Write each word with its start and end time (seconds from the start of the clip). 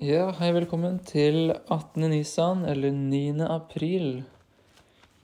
Ja, 0.00 0.30
hei, 0.38 0.46
velkommen 0.56 0.94
til 1.04 1.50
18. 1.68 2.06
Nisan, 2.08 2.62
eller 2.64 2.94
9. 2.96 3.42
april. 3.44 4.22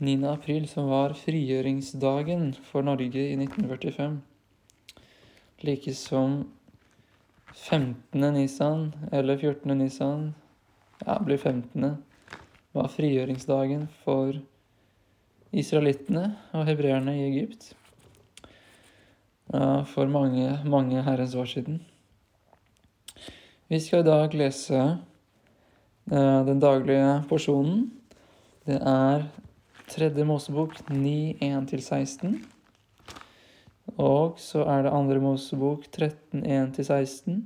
9. 0.05 0.17
april, 0.29 0.67
som 0.69 0.91
var 0.91 1.15
frigjøringsdagen 1.17 2.51
for 2.67 2.85
Norge 2.85 3.23
i 3.23 3.39
1945. 3.41 4.19
Like 5.65 5.97
som 5.97 6.37
15. 7.55 8.21
Nisan, 8.37 8.85
eller 9.17 9.41
14. 9.41 9.73
Nisan, 9.81 10.29
ja, 11.07 11.17
blir 11.25 11.41
15. 11.41 11.97
var 12.77 12.93
frigjøringsdagen 12.93 13.89
for 14.05 14.37
israelittene 15.57 16.35
og 16.53 16.69
hebreerne 16.69 17.17
i 17.17 17.29
Egypt. 17.33 17.73
For 19.97 20.05
mange, 20.21 20.59
mange 20.69 21.01
herrens 21.09 21.33
år 21.33 21.55
siden. 21.57 21.87
Vi 23.67 23.81
skal 23.83 24.05
i 24.05 24.07
dag 24.07 24.35
lese 24.39 24.79
uh, 24.79 26.43
den 26.47 26.61
daglige 26.63 27.25
porsjonen. 27.27 27.89
Det 28.63 28.77
er 28.79 29.25
tredje 29.91 30.27
Mosebok 30.29 30.77
9, 30.87 31.41
1-16. 31.43 32.37
Og 33.99 34.39
så 34.39 34.63
er 34.71 34.87
det 34.87 34.95
andre 34.95 35.19
Mosebok 35.19 35.89
13, 35.91 36.47
1-16. 36.47 37.43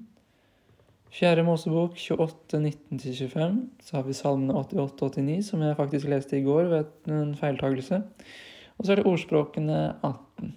Fjerde 1.08 1.46
Mosebok 1.48 1.96
28, 1.96 2.62
19-25. 2.68 3.58
Så 3.80 3.96
har 3.96 4.04
vi 4.04 4.20
salmene 4.20 4.60
88 4.60 5.24
89, 5.24 5.40
som 5.48 5.64
jeg 5.64 5.80
faktisk 5.80 6.12
leste 6.12 6.36
i 6.36 6.44
går 6.44 6.68
ved 6.68 7.12
en 7.16 7.32
feiltagelse. 7.32 8.04
Og 8.76 8.84
så 8.84 8.92
er 8.92 9.00
det 9.00 9.08
ordspråkene 9.08 9.82
18. 10.04 10.54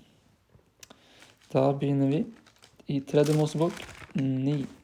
Da 1.56 1.70
begynner 1.72 2.18
vi 2.18 2.26
i 2.92 3.00
tredje 3.08 3.40
Mosebok 3.40 3.80
9 4.20 4.83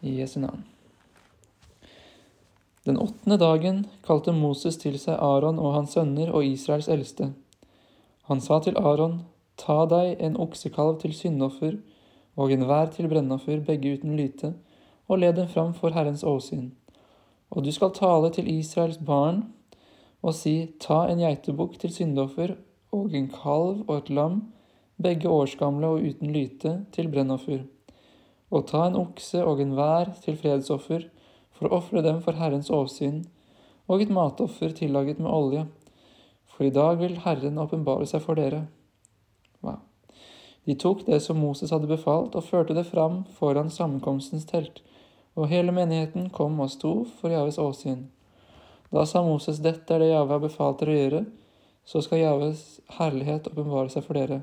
i 0.00 0.20
Jesu 0.20 0.40
navn. 0.40 0.64
Den 2.84 2.98
åttende 2.98 3.36
dagen 3.36 3.82
kalte 4.06 4.32
Moses 4.32 4.78
til 4.80 4.96
seg 4.98 5.18
Aron 5.20 5.58
og 5.60 5.74
hans 5.74 5.92
sønner 5.96 6.32
og 6.32 6.46
Israels 6.46 6.88
eldste. 6.88 7.32
Han 8.30 8.40
sa 8.40 8.60
til 8.64 8.78
Aron, 8.80 9.20
ta 9.60 9.84
deg 9.90 10.22
en 10.24 10.38
oksekalv 10.40 11.00
til 11.02 11.12
syndoffer 11.14 11.76
og 12.40 12.52
enhver 12.54 12.88
til 12.94 13.08
brennoffer, 13.10 13.60
begge 13.60 13.98
uten 13.98 14.16
lyte, 14.16 14.54
og 15.08 15.20
led 15.20 15.36
dem 15.36 15.48
fram 15.48 15.74
for 15.74 15.92
Herrens 15.92 16.24
åsyn. 16.24 16.70
Og 17.50 17.66
du 17.66 17.72
skal 17.74 17.92
tale 17.92 18.30
til 18.32 18.48
Israels 18.48 19.00
barn 19.04 19.42
og 20.22 20.34
si, 20.36 20.70
ta 20.80 21.04
en 21.10 21.20
geitebukk 21.20 21.76
til 21.82 21.92
syndoffer 21.92 22.54
og 22.96 23.12
en 23.16 23.28
kalv 23.28 23.84
og 23.88 23.96
et 23.98 24.10
lam, 24.10 24.40
begge 25.02 25.28
årsgamle 25.28 25.86
og 25.86 26.06
uten 26.06 26.32
lyte, 26.32 26.74
til 26.92 27.08
brennoffer 27.12 27.64
og 28.50 28.66
ta 28.70 28.86
en 28.86 28.98
okse 28.98 29.42
og 29.46 29.62
en 29.62 29.76
vær 29.78 30.10
til 30.24 30.38
fredsoffer, 30.38 31.06
for 31.54 31.68
å 31.68 31.80
ofre 31.80 32.02
dem 32.02 32.20
for 32.24 32.38
Herrens 32.40 32.70
åsyn, 32.72 33.22
og 33.90 34.02
et 34.02 34.12
matoffer 34.14 34.72
tillaget 34.76 35.20
med 35.20 35.30
olje, 35.30 35.64
for 36.50 36.66
i 36.66 36.74
dag 36.74 36.98
vil 37.00 37.18
Herren 37.24 37.58
åpenbare 37.62 38.06
seg 38.08 38.22
for 38.24 38.38
dere. 38.38 38.64
Wow. 39.62 39.80
De 40.66 40.76
tok 40.78 41.04
det 41.06 41.20
som 41.24 41.38
Moses 41.40 41.72
hadde 41.74 41.90
befalt, 41.90 42.36
og 42.36 42.46
førte 42.46 42.76
det 42.76 42.86
fram 42.88 43.22
foran 43.38 43.72
sammenkomstens 43.72 44.48
telt, 44.50 44.82
og 45.38 45.50
hele 45.52 45.72
menigheten 45.74 46.30
kom 46.34 46.58
og 46.60 46.72
sto 46.72 46.94
for 47.20 47.32
Javes 47.32 47.58
åsyn. 47.58 48.08
Da 48.90 49.04
sa 49.06 49.22
Moses, 49.22 49.60
dette 49.62 49.94
er 49.94 50.02
det 50.02 50.10
Jave 50.10 50.34
har 50.34 50.42
befalt 50.42 50.80
dere 50.82 50.94
å 50.94 50.98
gjøre, 50.98 51.20
så 51.86 52.02
skal 52.02 52.24
Javes 52.24 52.64
herlighet 52.98 53.46
åpenbare 53.52 53.92
seg 53.92 54.04
for 54.06 54.18
dere. 54.18 54.42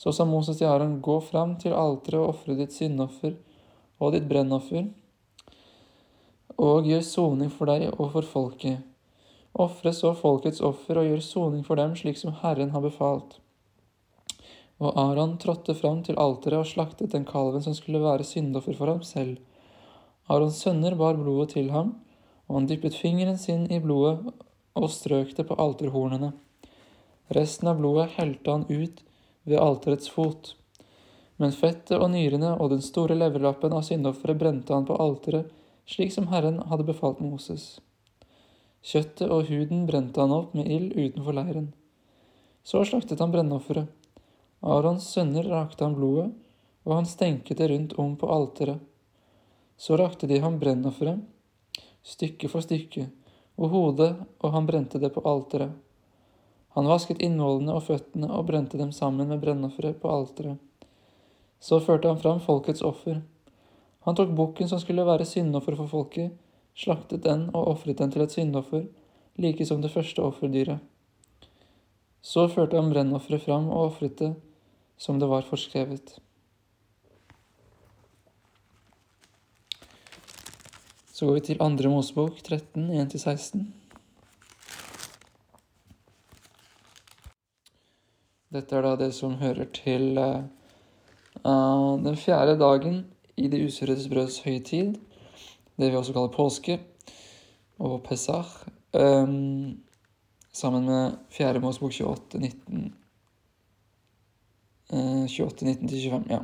Så 0.00 0.14
sa 0.16 0.24
Moses 0.24 0.56
til 0.56 0.70
Aron, 0.70 1.00
gå 1.04 1.18
fram 1.20 1.58
til 1.60 1.76
alteret 1.76 2.22
og 2.22 2.30
ofre 2.32 2.56
ditt 2.56 2.72
syndoffer 2.72 3.34
og 4.00 4.14
ditt 4.14 4.24
brennoffer, 4.30 4.86
og 6.56 6.88
gjør 6.88 7.02
soning 7.04 7.50
for 7.52 7.68
deg 7.68 7.90
og 7.90 8.06
for 8.14 8.24
folket. 8.24 8.80
Ofre 9.60 9.92
så 9.96 10.14
folkets 10.16 10.62
offer 10.64 11.02
og 11.02 11.08
gjør 11.08 11.22
soning 11.24 11.64
for 11.66 11.76
dem, 11.80 11.92
slik 11.98 12.16
som 12.16 12.32
Herren 12.40 12.72
har 12.72 12.84
befalt. 12.84 13.36
Og 14.80 14.96
Aron 14.96 15.36
trådte 15.42 15.76
fram 15.76 16.00
til 16.06 16.16
alteret 16.16 16.62
og 16.62 16.70
slaktet 16.70 17.12
den 17.12 17.26
kalven 17.28 17.60
som 17.64 17.76
skulle 17.76 18.00
være 18.00 18.24
syndoffer 18.24 18.76
for 18.78 18.88
ham 18.88 19.02
selv. 19.04 19.36
Arons 20.32 20.62
sønner 20.62 20.96
bar 20.96 21.20
blodet 21.20 21.56
til 21.58 21.68
ham, 21.74 21.98
og 22.48 22.56
han 22.56 22.70
dyppet 22.70 22.96
fingeren 22.96 23.36
sin 23.38 23.66
i 23.68 23.82
blodet 23.84 24.32
og 24.80 24.88
strøk 24.90 25.36
det 25.36 25.44
på 25.48 25.58
alterhornene. 25.60 26.32
Resten 27.36 27.68
av 27.68 27.80
blodet 27.82 28.08
helte 28.16 28.56
han 28.56 28.64
ut 28.70 29.04
ved 29.50 29.60
alterets 29.60 30.10
fot. 30.10 30.54
Men 31.40 31.54
fettet 31.56 31.98
og 31.98 32.10
nyrene 32.12 32.54
og 32.56 32.72
den 32.72 32.82
store 32.84 33.16
leverlappen 33.16 33.72
av 33.76 33.84
syndofferet 33.86 34.38
brente 34.40 34.74
han 34.76 34.86
på 34.88 34.98
alteret, 35.00 35.48
slik 35.88 36.12
som 36.14 36.28
Herren 36.30 36.60
hadde 36.70 36.86
befalt 36.86 37.22
Moses. 37.24 37.80
Kjøttet 38.80 39.28
og 39.28 39.48
huden 39.50 39.86
brente 39.88 40.20
han 40.20 40.32
opp 40.32 40.54
med 40.56 40.68
ild 40.70 40.92
utenfor 40.96 41.36
leiren. 41.36 41.72
Så 42.64 42.84
slaktet 42.88 43.20
han 43.20 43.32
brennofferet. 43.32 43.88
Arons 44.60 45.08
sønner 45.08 45.48
rakte 45.48 45.84
han 45.84 45.96
blodet, 45.96 46.30
og 46.84 46.96
han 46.98 47.08
stenket 47.08 47.58
det 47.60 47.70
rundt 47.72 47.96
om 48.00 48.14
på 48.20 48.28
alteret. 48.32 48.80
Så 49.80 49.96
rakte 49.96 50.28
de 50.28 50.40
ham 50.40 50.58
brennofferet, 50.60 51.20
stykke 52.04 52.48
for 52.52 52.64
stykke, 52.64 53.06
og 53.56 53.72
hodet, 53.72 54.12
og 54.40 54.52
han 54.52 54.68
brente 54.68 55.00
det 55.00 55.12
på 55.14 55.24
alteret. 55.28 55.72
Han 56.76 56.86
vasket 56.86 57.22
innvollene 57.24 57.74
og 57.74 57.86
føttene 57.88 58.28
og 58.30 58.46
brente 58.46 58.78
dem 58.78 58.92
sammen 58.94 59.30
med 59.30 59.40
brennofferet 59.42 59.98
på 60.02 60.10
alteret. 60.10 60.58
Så 61.60 61.80
førte 61.82 62.08
han 62.08 62.20
fram 62.20 62.38
folkets 62.40 62.84
offer. 62.86 63.20
Han 64.06 64.16
tok 64.16 64.30
bukken 64.36 64.70
som 64.70 64.80
skulle 64.80 65.04
være 65.04 65.26
syndoffer 65.28 65.76
for 65.76 65.90
folket, 65.90 66.30
slaktet 66.78 67.26
den 67.26 67.48
og 67.50 67.74
ofret 67.74 67.98
den 67.98 68.14
til 68.14 68.24
et 68.24 68.32
syndoffer, 68.32 68.86
like 69.36 69.66
som 69.66 69.82
det 69.82 69.92
første 69.92 70.22
offerdyret. 70.22 70.78
Så 72.22 72.46
førte 72.52 72.78
han 72.78 72.92
brennofferet 72.92 73.44
fram 73.44 73.68
og 73.68 73.90
ofret 73.90 74.18
det 74.20 74.34
som 75.00 75.18
det 75.18 75.28
var 75.28 75.42
forskrevet. 75.48 76.18
Så 81.12 81.26
går 81.26 81.34
vi 81.34 81.40
til 81.50 81.60
andre 81.60 81.90
Mosebok 81.92 82.38
13, 82.40 82.88
1-16. 82.96 83.79
Dette 88.50 88.74
er 88.74 88.82
da 88.82 88.96
det 88.98 89.12
som 89.14 89.36
hører 89.38 89.68
til 89.70 90.18
uh, 90.18 90.42
den 92.02 92.16
fjerde 92.18 92.56
dagen 92.58 93.04
i 93.38 93.46
det 93.46 93.60
usurredes 93.62 94.08
brøds 94.10 94.40
høytid. 94.42 94.96
Det 95.78 95.90
vi 95.92 95.96
også 95.96 96.12
kaller 96.16 96.32
påske 96.34 96.80
og 97.78 98.02
pesach. 98.08 98.66
Um, 98.92 99.78
sammen 100.52 100.84
med 100.84 101.14
fjerde 101.30 101.62
Mosebok 101.62 101.94
28, 101.94 102.40
19 102.40 102.94
uh, 104.92 105.30
28, 105.30 105.70
19-25. 105.70 106.26
Ja. 106.34 106.42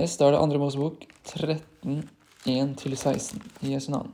Yes, 0.00 0.16
da 0.16 0.26
er 0.26 0.34
det 0.34 0.42
andre 0.42 0.58
Mosebok 0.58 1.06
13, 1.24 2.08
1-16 2.50 3.38
i 3.62 3.76
Jesu 3.76 3.92
navn. 3.94 4.10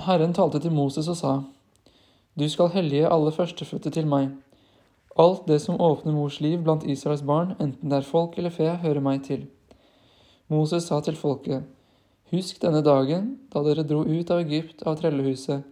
Herren 0.00 0.32
talte 0.32 0.58
til 0.58 0.72
Moses 0.72 1.08
og 1.08 1.16
sa:" 1.20 1.40
Du 2.38 2.48
skal 2.48 2.72
hellige 2.72 3.08
alle 3.12 3.32
førstefødte 3.32 3.90
til 3.90 4.06
meg. 4.08 4.30
Alt 5.20 5.44
det 5.48 5.60
som 5.60 5.80
åpner 5.80 6.14
mors 6.16 6.40
liv 6.40 6.62
blant 6.64 6.86
Israels 6.88 7.22
barn, 7.22 7.52
enten 7.60 7.90
det 7.90 7.98
er 7.98 8.08
folk 8.08 8.38
eller 8.38 8.50
fe, 8.50 8.70
hører 8.80 9.04
meg 9.04 9.24
til. 9.26 9.46
Moses 10.48 10.88
sa 10.88 11.00
til 11.00 11.16
folket, 11.16 11.64
Husk 12.32 12.62
denne 12.62 12.80
dagen 12.80 13.26
da 13.52 13.60
dere 13.60 13.84
dro 13.84 14.06
ut 14.08 14.30
av 14.32 14.40
Egypt, 14.40 14.80
av 14.88 14.96
trellehuset, 14.96 15.66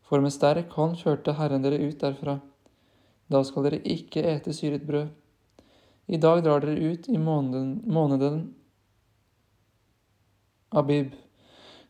for 0.00 0.24
med 0.24 0.32
sterk 0.32 0.72
hånd 0.72 0.96
førte 0.96 1.34
Herren 1.36 1.60
dere 1.60 1.76
ut 1.82 2.00
derfra. 2.00 2.38
Da 3.28 3.42
skal 3.44 3.68
dere 3.68 3.82
ikke 3.84 4.24
ete 4.24 4.54
syret 4.56 4.86
brød. 4.88 5.10
I 6.08 6.16
dag 6.16 6.40
drar 6.46 6.64
dere 6.64 6.80
ut 6.80 7.08
i 7.12 7.18
måneden, 7.20 7.82
måneden 7.84 8.40
Abib. 10.72 11.12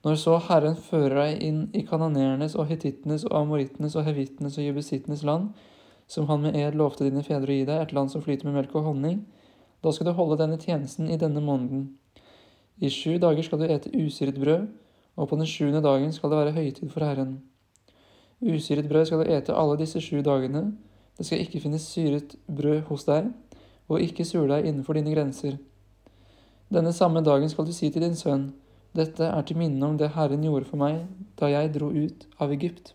Når 0.05 0.17
så 0.17 0.38
Herren 0.47 0.79
fører 0.81 1.19
deg 1.19 1.43
inn 1.44 1.64
i 1.76 1.82
kanoneernes 1.85 2.55
og 2.56 2.70
hetittenes 2.70 3.26
og 3.29 3.35
amorittenes 3.43 3.97
og 4.00 4.06
hevittenes 4.06 4.56
og 4.56 4.64
jebusittenes 4.64 5.25
land, 5.29 5.50
som 6.08 6.26
han 6.31 6.41
med 6.43 6.56
ed 6.56 6.79
lovte 6.81 7.05
dine 7.05 7.23
fedre 7.23 7.52
å 7.52 7.58
gi 7.58 7.67
deg, 7.69 7.82
et 7.82 7.93
land 7.93 8.08
som 8.11 8.23
flyter 8.25 8.49
med 8.49 8.56
melk 8.56 8.73
og 8.75 8.88
honning, 8.88 9.20
da 9.85 9.93
skal 9.93 10.08
du 10.08 10.14
holde 10.17 10.38
denne 10.41 10.56
tjenesten 10.61 11.11
i 11.11 11.19
denne 11.20 11.43
måneden. 11.44 11.91
I 12.81 12.88
sju 12.88 13.19
dager 13.20 13.44
skal 13.44 13.61
du 13.61 13.69
ete 13.69 13.93
usyret 13.93 14.41
brød, 14.41 14.70
og 15.20 15.29
på 15.29 15.37
den 15.37 15.49
sjuende 15.49 15.82
dagen 15.85 16.12
skal 16.17 16.32
det 16.32 16.38
være 16.41 16.56
høytid 16.56 16.88
for 16.93 17.05
Herren. 17.05 17.43
Usyret 18.41 18.88
brød 18.88 19.05
skal 19.06 19.20
du 19.20 19.32
ete 19.35 19.52
alle 19.52 19.76
disse 19.82 20.00
sju 20.00 20.23
dagene, 20.25 20.70
det 21.19 21.26
skal 21.29 21.44
ikke 21.44 21.61
finnes 21.61 21.85
syret 21.85 22.38
brød 22.49 22.87
hos 22.88 23.05
deg, 23.05 23.29
og 23.93 24.00
ikke 24.00 24.25
surdeig 24.25 24.64
innenfor 24.64 24.97
dine 24.97 25.12
grenser. 25.12 25.58
Denne 26.73 26.93
samme 26.97 27.20
dagen 27.20 27.52
skal 27.52 27.67
du 27.69 27.73
si 27.76 27.91
til 27.93 28.02
din 28.02 28.17
sønn, 28.17 28.52
dette 28.97 29.23
er 29.23 29.45
til 29.47 29.59
minne 29.61 29.87
om 29.87 29.99
det 29.99 30.11
Herren 30.17 30.43
gjorde 30.43 30.67
for 30.67 30.81
meg 30.81 31.05
da 31.39 31.51
jeg 31.53 31.71
dro 31.77 31.93
ut 31.95 32.27
av 32.43 32.51
Egypt. 32.55 32.93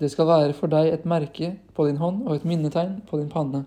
Det 0.00 0.08
skal 0.12 0.28
være 0.30 0.54
for 0.56 0.72
deg 0.72 0.92
et 0.92 1.08
merke 1.08 1.56
på 1.76 1.84
din 1.88 1.98
hånd 2.00 2.22
og 2.26 2.36
et 2.36 2.46
minnetegn 2.48 3.00
på 3.08 3.18
din 3.20 3.28
panne, 3.32 3.64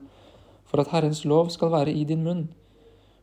for 0.66 0.82
at 0.82 0.90
Herrens 0.90 1.26
lov 1.30 1.52
skal 1.54 1.74
være 1.74 1.94
i 1.94 2.06
din 2.10 2.24
munn. 2.26 2.48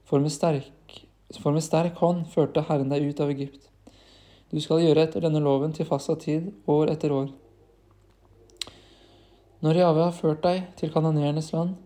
For 0.05 0.21
med 0.21 0.35
sterk 0.35 1.07
For 1.39 1.55
med 1.55 1.63
sterk 1.63 1.95
hånd 2.03 2.25
førte 2.27 2.65
Herren 2.67 2.89
deg 2.91 3.05
ut 3.07 3.21
av 3.23 3.31
Egypt. 3.31 3.69
Du 4.51 4.59
skal 4.59 4.83
gjøre 4.83 5.05
etter 5.07 5.23
denne 5.23 5.39
loven 5.39 5.71
til 5.71 5.87
fastsatt 5.87 6.25
tid, 6.27 6.49
år 6.67 6.91
etter 6.91 7.13
år. 7.15 7.29
Når 9.63 9.79
Jave 9.79 10.03
har 10.03 10.17
ført 10.17 10.43
deg 10.43 10.65
til 10.81 10.91
kanoneernes 10.91 11.53
land, 11.55 11.77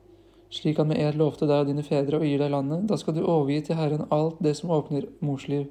slik 0.55 0.79
han 0.79 0.89
med 0.91 1.01
ed 1.03 1.19
lovte 1.19 1.49
deg 1.51 1.65
og 1.65 1.71
dine 1.71 1.83
fedre 1.83 2.21
og 2.21 2.27
gir 2.29 2.39
deg 2.39 2.53
landet, 2.55 2.87
da 2.87 2.99
skal 3.01 3.17
du 3.17 3.25
overgi 3.25 3.61
til 3.67 3.79
Herren 3.79 4.07
alt 4.15 4.39
det 4.45 4.55
som 4.59 4.71
åpner 4.71 5.09
morsliv. 5.25 5.67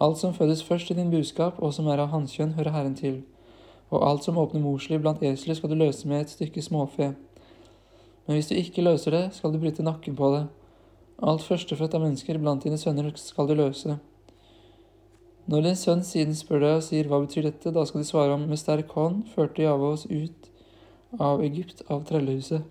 Alt 0.00 0.20
som 0.20 0.34
fødes 0.36 0.64
først 0.64 0.90
i 0.90 0.96
din 0.96 1.12
buskap, 1.12 1.60
og 1.60 1.74
som 1.76 1.88
er 1.88 2.00
av 2.00 2.12
hannkjønn, 2.12 2.54
hører 2.56 2.72
Herren 2.72 2.96
til. 2.96 3.22
Og 3.92 4.02
alt 4.08 4.24
som 4.24 4.38
åpner 4.40 4.64
morsliv 4.64 5.00
blant 5.04 5.22
esler, 5.24 5.56
skal 5.56 5.72
du 5.72 5.76
løse 5.76 6.08
med 6.08 6.24
et 6.24 6.32
stykke 6.32 6.64
småfe. 6.64 7.12
Men 8.26 8.36
hvis 8.36 8.48
du 8.50 8.56
ikke 8.56 8.84
løser 8.84 9.14
det, 9.14 9.24
skal 9.36 9.52
du 9.52 9.60
bryte 9.62 9.84
nakken 9.86 10.16
på 10.18 10.32
det. 10.34 10.44
Alt 11.22 11.44
førstefødt 11.46 11.94
av 11.96 12.02
mennesker 12.04 12.40
blant 12.40 12.64
dine 12.64 12.78
sønner 12.80 13.12
skal 13.20 13.48
du 13.48 13.54
løse. 13.56 13.98
Når 15.46 15.62
din 15.62 15.78
sønn 15.78 16.02
siden 16.04 16.34
spør 16.34 16.64
deg 16.64 16.78
og 16.80 16.84
sier 16.88 17.08
hva 17.08 17.20
betyr 17.22 17.46
dette, 17.46 17.70
da 17.72 17.84
skal 17.86 18.02
du 18.02 18.08
svare 18.08 18.34
om 18.34 18.48
med 18.50 18.58
sterk 18.58 18.90
hånd 18.98 19.28
førte 19.30 19.62
Jave 19.62 19.92
oss 19.94 20.08
ut 20.10 20.50
av 21.22 21.44
Egypt, 21.46 21.84
av 21.88 22.02
trellehuset. 22.08 22.66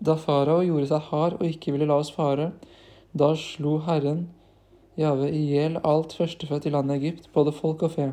Da 0.00 0.16
farao 0.20 0.62
gjorde 0.64 0.90
seg 0.90 1.08
hard 1.10 1.38
og 1.40 1.46
ikke 1.48 1.72
ville 1.74 1.88
la 1.88 1.98
oss 2.02 2.12
fare, 2.12 2.50
da 3.16 3.32
slo 3.38 3.78
Herren 3.86 4.26
Jave 4.96 5.28
i 5.28 5.42
hjel 5.50 5.76
alt 5.84 6.14
førstefødt 6.16 6.66
i 6.68 6.72
landet 6.72 7.02
Egypt, 7.02 7.28
både 7.34 7.52
folk 7.52 7.82
og 7.84 7.92
fe. 7.92 8.06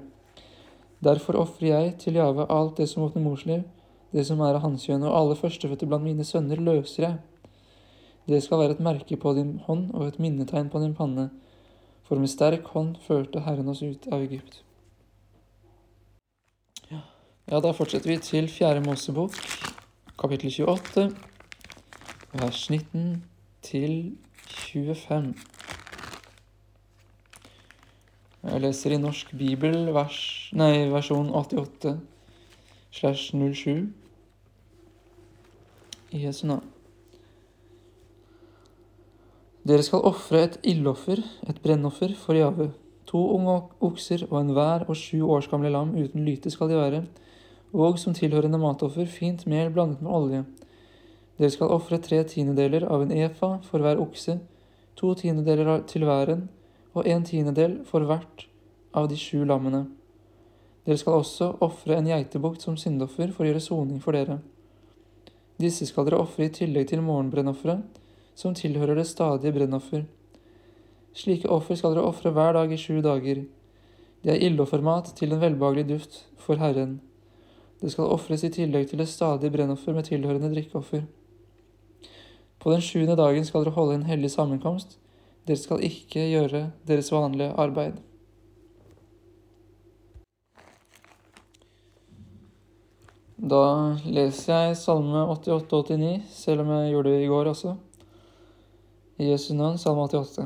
Derfor 1.04 1.38
ofrer 1.40 1.68
jeg 1.68 1.94
til 2.00 2.20
Jave 2.20 2.46
alt 2.52 2.78
det 2.78 2.90
som 2.92 3.06
åpner 3.06 3.24
morsliv, 3.24 3.64
det 4.12 4.26
som 4.28 4.42
er 4.44 4.58
av 4.58 4.66
hanskjønn, 4.66 5.06
og 5.08 5.16
alle 5.16 5.38
førstefødte 5.40 5.88
blant 5.88 6.04
mine 6.04 6.28
sønner 6.28 6.60
løser 6.60 7.08
jeg. 7.08 7.16
Det 8.28 8.44
skal 8.44 8.60
være 8.60 8.76
et 8.76 8.84
merke 8.84 9.16
på 9.20 9.34
din 9.36 9.58
hånd 9.64 9.90
og 9.94 10.08
et 10.08 10.20
minnetegn 10.20 10.70
på 10.72 10.84
din 10.84 10.96
panne 10.96 11.30
for 12.08 12.20
med 12.20 12.32
sterk 12.32 12.68
hånd 12.76 12.98
førte 13.08 13.42
Herren 13.44 13.72
oss 13.72 13.82
ut 13.84 14.08
av 14.12 14.24
Egypt. 14.24 14.60
Ja, 16.92 17.60
da 17.60 17.74
fortsetter 17.76 18.12
vi 18.12 18.20
til 18.24 18.48
Fjerde 18.52 18.84
Mosebok, 18.86 19.36
kapittel 20.20 20.52
28, 20.52 21.10
vers 22.34 22.70
19 22.70 23.24
til 23.62 24.16
25. 24.50 25.34
Jeg 28.44 28.62
leser 28.62 28.96
i 28.96 28.98
Norsk 28.98 29.36
bibel 29.38 29.92
vers, 29.94 30.18
nei, 30.58 30.88
versjon 30.90 31.30
88 31.30 31.94
slash 32.92 33.36
07 33.38 33.94
i 36.12 36.24
Jesu 36.26 36.48
navn. 36.50 36.66
Dere 39.64 39.86
skal 39.86 40.02
ofre 40.04 40.42
et 40.48 40.58
ildoffer, 40.64 41.22
et 41.48 41.62
brennoffer, 41.62 42.18
for 42.18 42.34
Jave. 42.34 42.72
To 43.14 43.22
unge 43.38 43.62
okser 43.86 44.26
og 44.32 44.42
enhver 44.42 44.90
og 44.90 44.98
sju 44.98 45.22
års 45.30 45.48
gamle 45.48 45.70
lam 45.70 45.94
uten 45.94 46.26
lyte 46.26 46.50
skal 46.52 46.74
de 46.74 46.82
være, 46.82 47.06
og 47.74 48.02
som 48.02 48.18
tilhørende 48.18 48.58
matoffer 48.58 49.06
fint 49.06 49.46
mel 49.48 49.70
blandet 49.70 50.02
med 50.02 50.12
olje. 50.12 50.44
Dere 51.40 51.50
skal 51.50 51.72
ofre 51.74 51.98
tre 51.98 52.20
tiendedeler 52.30 52.86
av 52.86 53.02
en 53.02 53.12
efa 53.12 53.56
for 53.66 53.82
hver 53.82 54.02
okse, 54.02 54.38
to 55.00 55.14
tiendedeler 55.18 55.82
til 55.90 56.06
væren 56.06 56.48
og 56.94 57.08
en 57.10 57.24
tiendedel 57.26 57.80
for 57.90 58.06
hvert 58.06 58.46
av 58.94 59.10
de 59.10 59.18
sju 59.18 59.42
lammene. 59.50 59.88
Dere 60.86 61.00
skal 61.02 61.24
også 61.24 61.48
ofre 61.66 61.98
en 61.98 62.10
geitebukk 62.12 62.60
som 62.62 62.78
syndoffer 62.78 63.32
for 63.34 63.46
å 63.46 63.50
gjøre 63.50 63.64
soning 63.64 64.02
for 64.04 64.14
dere. 64.14 64.42
Disse 65.62 65.88
skal 65.90 66.06
dere 66.06 66.22
ofre 66.22 66.50
i 66.50 66.54
tillegg 66.54 66.92
til 66.92 67.02
morgenbrennofferet, 67.06 67.82
som 68.36 68.54
tilhører 68.58 68.98
det 68.98 69.08
stadige 69.10 69.54
brennoffer. 69.56 70.06
Slike 71.18 71.50
offer 71.50 71.78
skal 71.78 71.96
dere 71.96 72.06
ofre 72.10 72.34
hver 72.34 72.54
dag 72.58 72.74
i 72.74 72.80
sju 72.82 73.00
dager. 73.06 73.44
Det 74.24 74.34
er 74.34 74.46
ildoffermat 74.46 75.14
til 75.18 75.34
en 75.34 75.42
velbehagelig 75.42 75.88
duft 75.90 76.22
for 76.42 76.62
Herren. 76.62 77.00
Det 77.82 77.92
skal 77.92 78.14
ofres 78.14 78.46
i 78.46 78.54
tillegg 78.54 78.88
til 78.90 79.02
det 79.02 79.10
stadige 79.12 79.54
brennoffer 79.54 79.96
med 79.98 80.08
tilhørende 80.10 80.54
drikkeoffer. 80.54 81.04
På 82.64 82.72
den 82.72 82.82
sjuende 82.82 83.18
dagen 83.20 83.44
skal 83.44 83.66
dere 83.66 83.76
holde 83.76 83.98
en 83.98 84.06
hellig 84.08 84.30
sammenkomst. 84.32 84.96
Dere 85.44 85.60
skal 85.60 85.84
ikke 85.84 86.22
gjøre 86.32 86.70
deres 86.88 87.12
vanlige 87.12 87.52
arbeid. 87.60 87.98
Da 93.44 93.64
leser 94.08 94.70
jeg 94.70 94.78
Salme 94.80 95.26
88-89, 95.34 96.22
selv 96.32 96.64
om 96.64 96.72
jeg 96.72 96.94
gjorde 96.94 97.12
det 97.12 97.26
i 97.26 97.28
går 97.28 97.50
også. 97.52 97.74
I 99.20 99.28
Jesu 99.34 99.50
navn, 99.60 99.76
salme 99.78 100.06
88. 100.08 100.46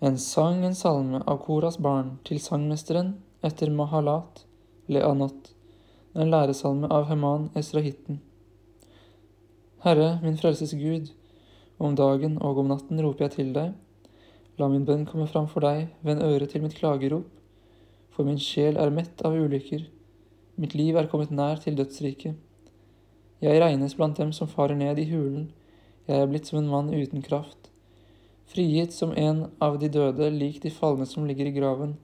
En 0.00 0.16
sang, 0.18 0.64
en 0.64 0.74
salme 0.74 1.20
av 1.28 1.42
Koras 1.44 1.76
barn 1.76 2.14
til 2.24 2.40
sangmesteren 2.40 3.12
etter 3.44 3.68
Mahalat 3.68 4.46
Leanot, 4.88 5.52
en 6.16 6.32
læresalme 6.32 6.88
av 6.88 7.10
Heman 7.10 7.50
Esrahitten. 7.56 8.22
Herre, 9.84 10.16
min 10.24 10.40
frelses 10.40 10.72
Gud, 10.72 11.12
om 11.78 11.96
dagen 11.98 12.38
og 12.38 12.62
om 12.62 12.70
natten 12.72 13.02
roper 13.04 13.26
jeg 13.26 13.34
til 13.36 13.52
deg. 13.56 13.74
La 14.56 14.68
min 14.72 14.86
bønn 14.88 15.04
komme 15.08 15.28
fram 15.28 15.48
for 15.52 15.64
deg, 15.64 15.90
vend 16.02 16.24
øret 16.24 16.54
til 16.54 16.64
mitt 16.64 16.78
klagerop, 16.78 17.28
for 18.10 18.24
min 18.24 18.40
sjel 18.40 18.80
er 18.80 18.94
mett 18.94 19.20
av 19.26 19.36
ulykker, 19.36 19.84
mitt 20.56 20.74
liv 20.74 20.96
er 20.96 21.10
kommet 21.12 21.34
nær 21.34 21.60
til 21.60 21.76
dødsriket. 21.76 22.36
Jeg 23.44 23.60
regnes 23.60 23.94
blant 23.98 24.16
dem 24.16 24.32
som 24.32 24.48
farer 24.48 24.78
ned 24.78 24.98
i 24.98 25.10
hulen, 25.10 25.50
jeg 26.08 26.22
er 26.22 26.30
blitt 26.30 26.48
som 26.48 26.62
en 26.62 26.72
mann 26.72 26.94
uten 26.94 27.20
kraft 27.22 27.66
frigitt 28.46 28.92
som 28.92 29.12
en 29.12 29.46
av 29.58 29.78
de 29.78 29.88
døde, 29.88 30.30
lik 30.30 30.62
de 30.62 30.70
falne 30.70 31.06
som 31.06 31.26
ligger 31.26 31.46
i 31.46 31.54
graven. 31.56 31.96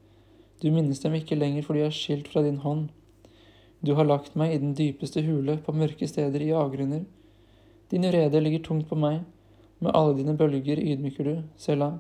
Du 0.61 0.71
minnes 0.71 1.01
dem 1.01 1.15
ikke 1.17 1.39
lenger, 1.39 1.65
for 1.67 1.79
de 1.79 1.87
er 1.87 1.95
skilt 1.95 2.29
fra 2.31 2.43
din 2.45 2.61
hånd. 2.63 2.89
Du 3.83 3.95
har 3.99 4.07
lagt 4.07 4.37
meg 4.39 4.55
i 4.55 4.61
den 4.63 4.75
dypeste 4.79 5.23
hule, 5.27 5.59
på 5.59 5.75
mørke 5.75 6.07
steder 6.09 6.43
i 6.43 6.53
avgrunner. 6.55 7.05
Din 7.91 8.07
rede 8.15 8.41
ligger 8.41 8.63
tungt 8.67 8.89
på 8.91 8.99
meg, 8.99 9.23
med 9.83 9.95
alle 9.99 10.15
dine 10.19 10.37
bølger 10.39 10.79
ydmyker 10.79 11.27
du, 11.27 11.35
Selah. 11.59 11.99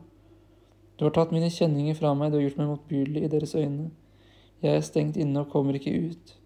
Du 0.99 1.05
har 1.08 1.14
tatt 1.17 1.32
mine 1.34 1.50
kjenninger 1.50 1.96
fra 1.99 2.12
meg, 2.14 2.31
du 2.31 2.38
har 2.38 2.44
gjort 2.46 2.61
meg 2.61 2.70
motbydelig 2.70 3.25
i 3.25 3.31
deres 3.32 3.55
øyne. 3.58 3.90
Jeg 4.62 4.79
er 4.79 4.84
stengt 4.87 5.19
inne 5.19 5.43
og 5.43 5.50
kommer 5.50 5.75
ikke 5.75 5.94
ut. 6.06 6.37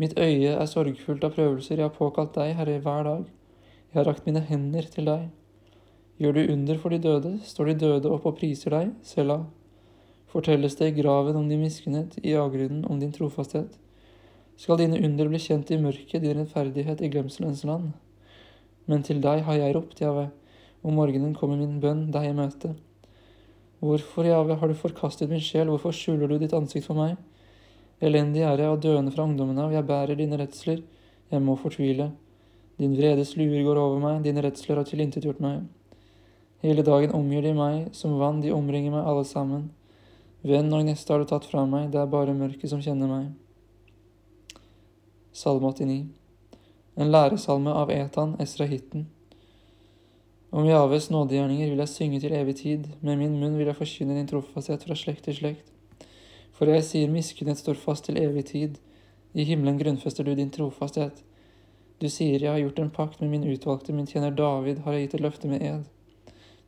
Mitt 0.00 0.14
øye 0.16 0.54
er 0.54 0.68
sorgfullt 0.70 1.24
av 1.24 1.34
prøvelser, 1.36 1.80
jeg 1.80 1.88
har 1.88 1.92
påkalt 1.92 2.34
deg, 2.36 2.54
Herre, 2.56 2.78
hver 2.84 3.04
dag. 3.04 3.26
Jeg 3.92 3.98
har 4.00 4.08
rakt 4.08 4.24
mine 4.28 4.40
hender 4.44 4.88
til 4.92 5.08
deg. 5.08 5.26
Gjør 6.20 6.38
du 6.38 6.52
under 6.54 6.80
for 6.80 6.92
de 6.92 7.00
døde, 7.04 7.34
står 7.44 7.72
de 7.72 7.74
døde 7.84 8.12
opp 8.12 8.24
og 8.28 8.38
priser 8.38 8.72
deg, 8.72 8.94
Selah. 9.04 9.44
Fortelles 10.32 10.76
det 10.80 10.88
i 10.90 10.96
graven 10.96 11.36
om 11.36 11.48
din 11.48 11.60
miskunnhet, 11.60 12.16
i 12.24 12.32
avgrunnen 12.36 12.86
om 12.88 13.00
din 13.00 13.12
trofasthet. 13.12 13.76
Skal 14.56 14.80
dine 14.80 15.02
under 15.04 15.28
bli 15.28 15.40
kjent 15.40 15.70
i 15.70 15.80
mørket, 15.80 16.22
din 16.24 16.40
rettferdighet 16.40 17.04
i 17.04 17.12
glemselens 17.12 17.64
land? 17.68 17.92
Men 18.88 19.04
til 19.04 19.20
deg 19.20 19.44
har 19.44 19.60
jeg 19.60 19.76
ropt, 19.76 20.00
Jave, 20.00 20.30
om 20.86 20.94
morgenen 20.94 21.34
kommer 21.34 21.58
min 21.58 21.80
bønn 21.82 22.06
deg 22.14 22.28
i 22.30 22.34
møte. 22.36 22.76
Hvorfor, 23.82 24.24
Jave, 24.24 24.56
har 24.56 24.70
du 24.70 24.74
forkastet 24.78 25.30
min 25.30 25.42
sjel, 25.42 25.68
hvorfor 25.68 25.94
skjuler 25.94 26.30
du 26.30 26.38
ditt 26.40 26.54
ansikt 26.56 26.86
for 26.86 26.98
meg? 26.98 27.16
Elendig 28.00 28.44
er 28.44 28.60
jeg 28.60 28.70
og 28.70 28.82
døende 28.84 29.12
fra 29.12 29.24
ungdommen 29.26 29.58
av, 29.58 29.72
jeg 29.74 29.86
bærer 29.88 30.18
dine 30.18 30.38
redsler, 30.40 30.82
jeg 31.32 31.42
må 31.42 31.56
fortvile. 31.60 32.10
Din 32.78 32.94
vredes 32.96 33.34
luer 33.36 33.64
går 33.64 33.80
over 33.80 34.00
meg, 34.02 34.22
dine 34.24 34.44
redsler 34.44 34.80
har 34.80 34.88
tilintetgjort 34.88 35.40
meg. 35.42 35.64
Hele 36.62 36.84
dagen 36.86 37.14
omgir 37.16 37.42
de 37.44 37.52
meg 37.56 37.90
som 37.96 38.18
vann, 38.20 38.40
de 38.44 38.54
omringer 38.54 38.94
meg 38.94 39.08
alle 39.08 39.24
sammen. 39.28 39.66
Venn 40.46 40.70
og 40.72 40.86
neste 40.86 41.12
har 41.12 41.24
du 41.24 41.28
tatt 41.28 41.48
fra 41.48 41.64
meg, 41.66 41.90
det 41.92 42.00
er 42.00 42.12
bare 42.12 42.36
mørket 42.36 42.70
som 42.70 42.84
kjenner 42.84 43.10
meg. 43.10 43.32
Salme 45.36 45.72
89 45.72 46.06
En 46.96 47.12
læresalme 47.12 47.74
av 47.76 47.90
Etan 47.92 48.38
Esrahitten. 48.40 49.08
Om 50.56 50.64
Javes 50.64 51.10
nådegjerninger 51.10 51.68
vil 51.68 51.80
jeg 51.82 51.88
synge 51.88 52.18
til 52.20 52.32
evig 52.32 52.54
tid, 52.56 52.84
med 53.04 53.18
min 53.20 53.34
munn 53.36 53.58
vil 53.58 53.68
jeg 53.68 53.76
forkynne 53.76 54.14
din 54.16 54.28
trofasthet 54.30 54.86
fra 54.88 54.94
slekt 54.96 55.26
til 55.28 55.36
slekt. 55.36 55.66
For 56.56 56.72
jeg 56.72 56.84
sier 56.86 57.12
miskunnhet 57.12 57.60
står 57.60 57.76
fast 57.76 58.06
til 58.08 58.16
evig 58.16 58.46
tid, 58.48 58.78
i 59.36 59.44
himmelen 59.44 59.76
grunnfester 59.76 60.24
du 60.24 60.32
din 60.32 60.48
trofasthet. 60.54 61.20
Du 62.00 62.08
sier 62.08 62.40
jeg 62.40 62.48
har 62.48 62.62
gjort 62.62 62.80
en 62.80 62.90
pakt 62.90 63.20
med 63.20 63.34
min 63.34 63.44
utvalgte, 63.52 63.92
min 63.92 64.08
tjener 64.08 64.32
David 64.32 64.80
har 64.86 64.96
jeg 64.96 65.04
gitt 65.04 65.18
et 65.18 65.26
løfte 65.26 65.52
med 65.52 65.60
ed. 65.60 65.84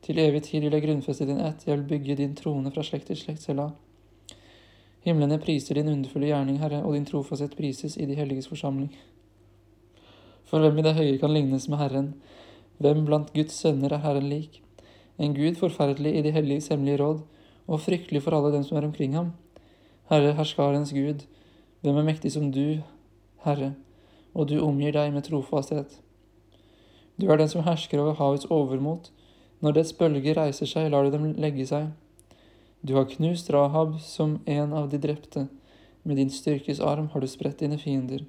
Til 0.05 0.21
evig 0.21 0.43
tid 0.51 0.67
vil 0.67 0.77
jeg 0.77 0.85
grunnfeste 0.85 1.25
din 1.25 1.41
ett, 1.41 1.65
jeg 1.65 1.79
vil 1.79 1.89
bygge 1.89 2.21
din 2.21 2.37
trone 2.37 2.69
fra 2.69 2.85
slekt 2.85 3.09
til 3.09 3.17
slekt, 3.17 3.41
Selah. 3.41 3.71
Himlene 5.01 5.41
priser 5.41 5.81
din 5.81 5.89
underfulle 5.89 6.29
gjerning, 6.29 6.61
Herre, 6.61 6.83
og 6.85 6.93
din 6.93 7.09
trofasthet 7.09 7.57
prises 7.57 7.97
i 7.97 8.05
de 8.05 8.21
helliges 8.21 8.53
forsamling. 8.53 8.93
For 10.45 10.61
hvem 10.61 10.77
i 10.77 10.85
det 10.85 10.93
høye 10.93 11.17
kan 11.17 11.33
lignes 11.33 11.65
med 11.73 11.81
Herren? 11.81 12.13
Hvem 12.79 13.03
blant 13.05 13.33
Guds 13.35 13.57
sønner 13.59 13.91
er 13.91 14.03
Herren 14.05 14.29
lik? 14.31 14.61
En 15.19 15.33
Gud 15.35 15.57
forferdelig 15.59 16.13
i 16.15 16.21
de 16.23 16.31
helliges 16.31 16.69
hemmelige 16.71 17.01
råd, 17.01 17.21
og 17.67 17.81
fryktelig 17.83 18.21
for 18.23 18.35
alle 18.37 18.53
dem 18.53 18.63
som 18.63 18.77
er 18.79 18.87
omkring 18.87 19.17
ham. 19.17 19.33
Herre, 20.09 20.31
herskarens 20.33 20.93
Gud, 20.95 21.25
hvem 21.81 21.99
er 21.99 22.07
mektig 22.07 22.31
som 22.31 22.47
du, 22.55 22.79
Herre, 23.43 23.73
og 24.33 24.47
du 24.47 24.61
omgir 24.63 24.95
deg 24.95 25.11
med 25.13 25.27
trofasthet. 25.27 25.99
Du 27.19 27.27
er 27.27 27.37
den 27.37 27.51
som 27.51 27.65
hersker 27.67 27.99
over 27.99 28.15
havets 28.15 28.47
overmot, 28.49 29.11
Når 29.59 29.73
dets 29.75 29.91
bølger 29.91 30.37
reiser 30.39 30.69
seg, 30.71 30.85
lar 30.91 31.03
du 31.03 31.11
dem 31.11 31.33
legge 31.35 31.65
seg. 31.67 31.89
Du 32.79 32.93
har 32.95 33.09
knust 33.11 33.49
Rahab 33.51 33.97
som 33.99 34.37
en 34.47 34.71
av 34.73 34.87
de 34.89 34.97
drepte. 35.03 35.49
Med 36.07 36.15
din 36.15 36.29
styrkes 36.31 36.79
arm 36.79 37.09
har 37.11 37.19
du 37.19 37.27
spredt 37.27 37.59
dine 37.59 37.77
fiender. 37.77 38.23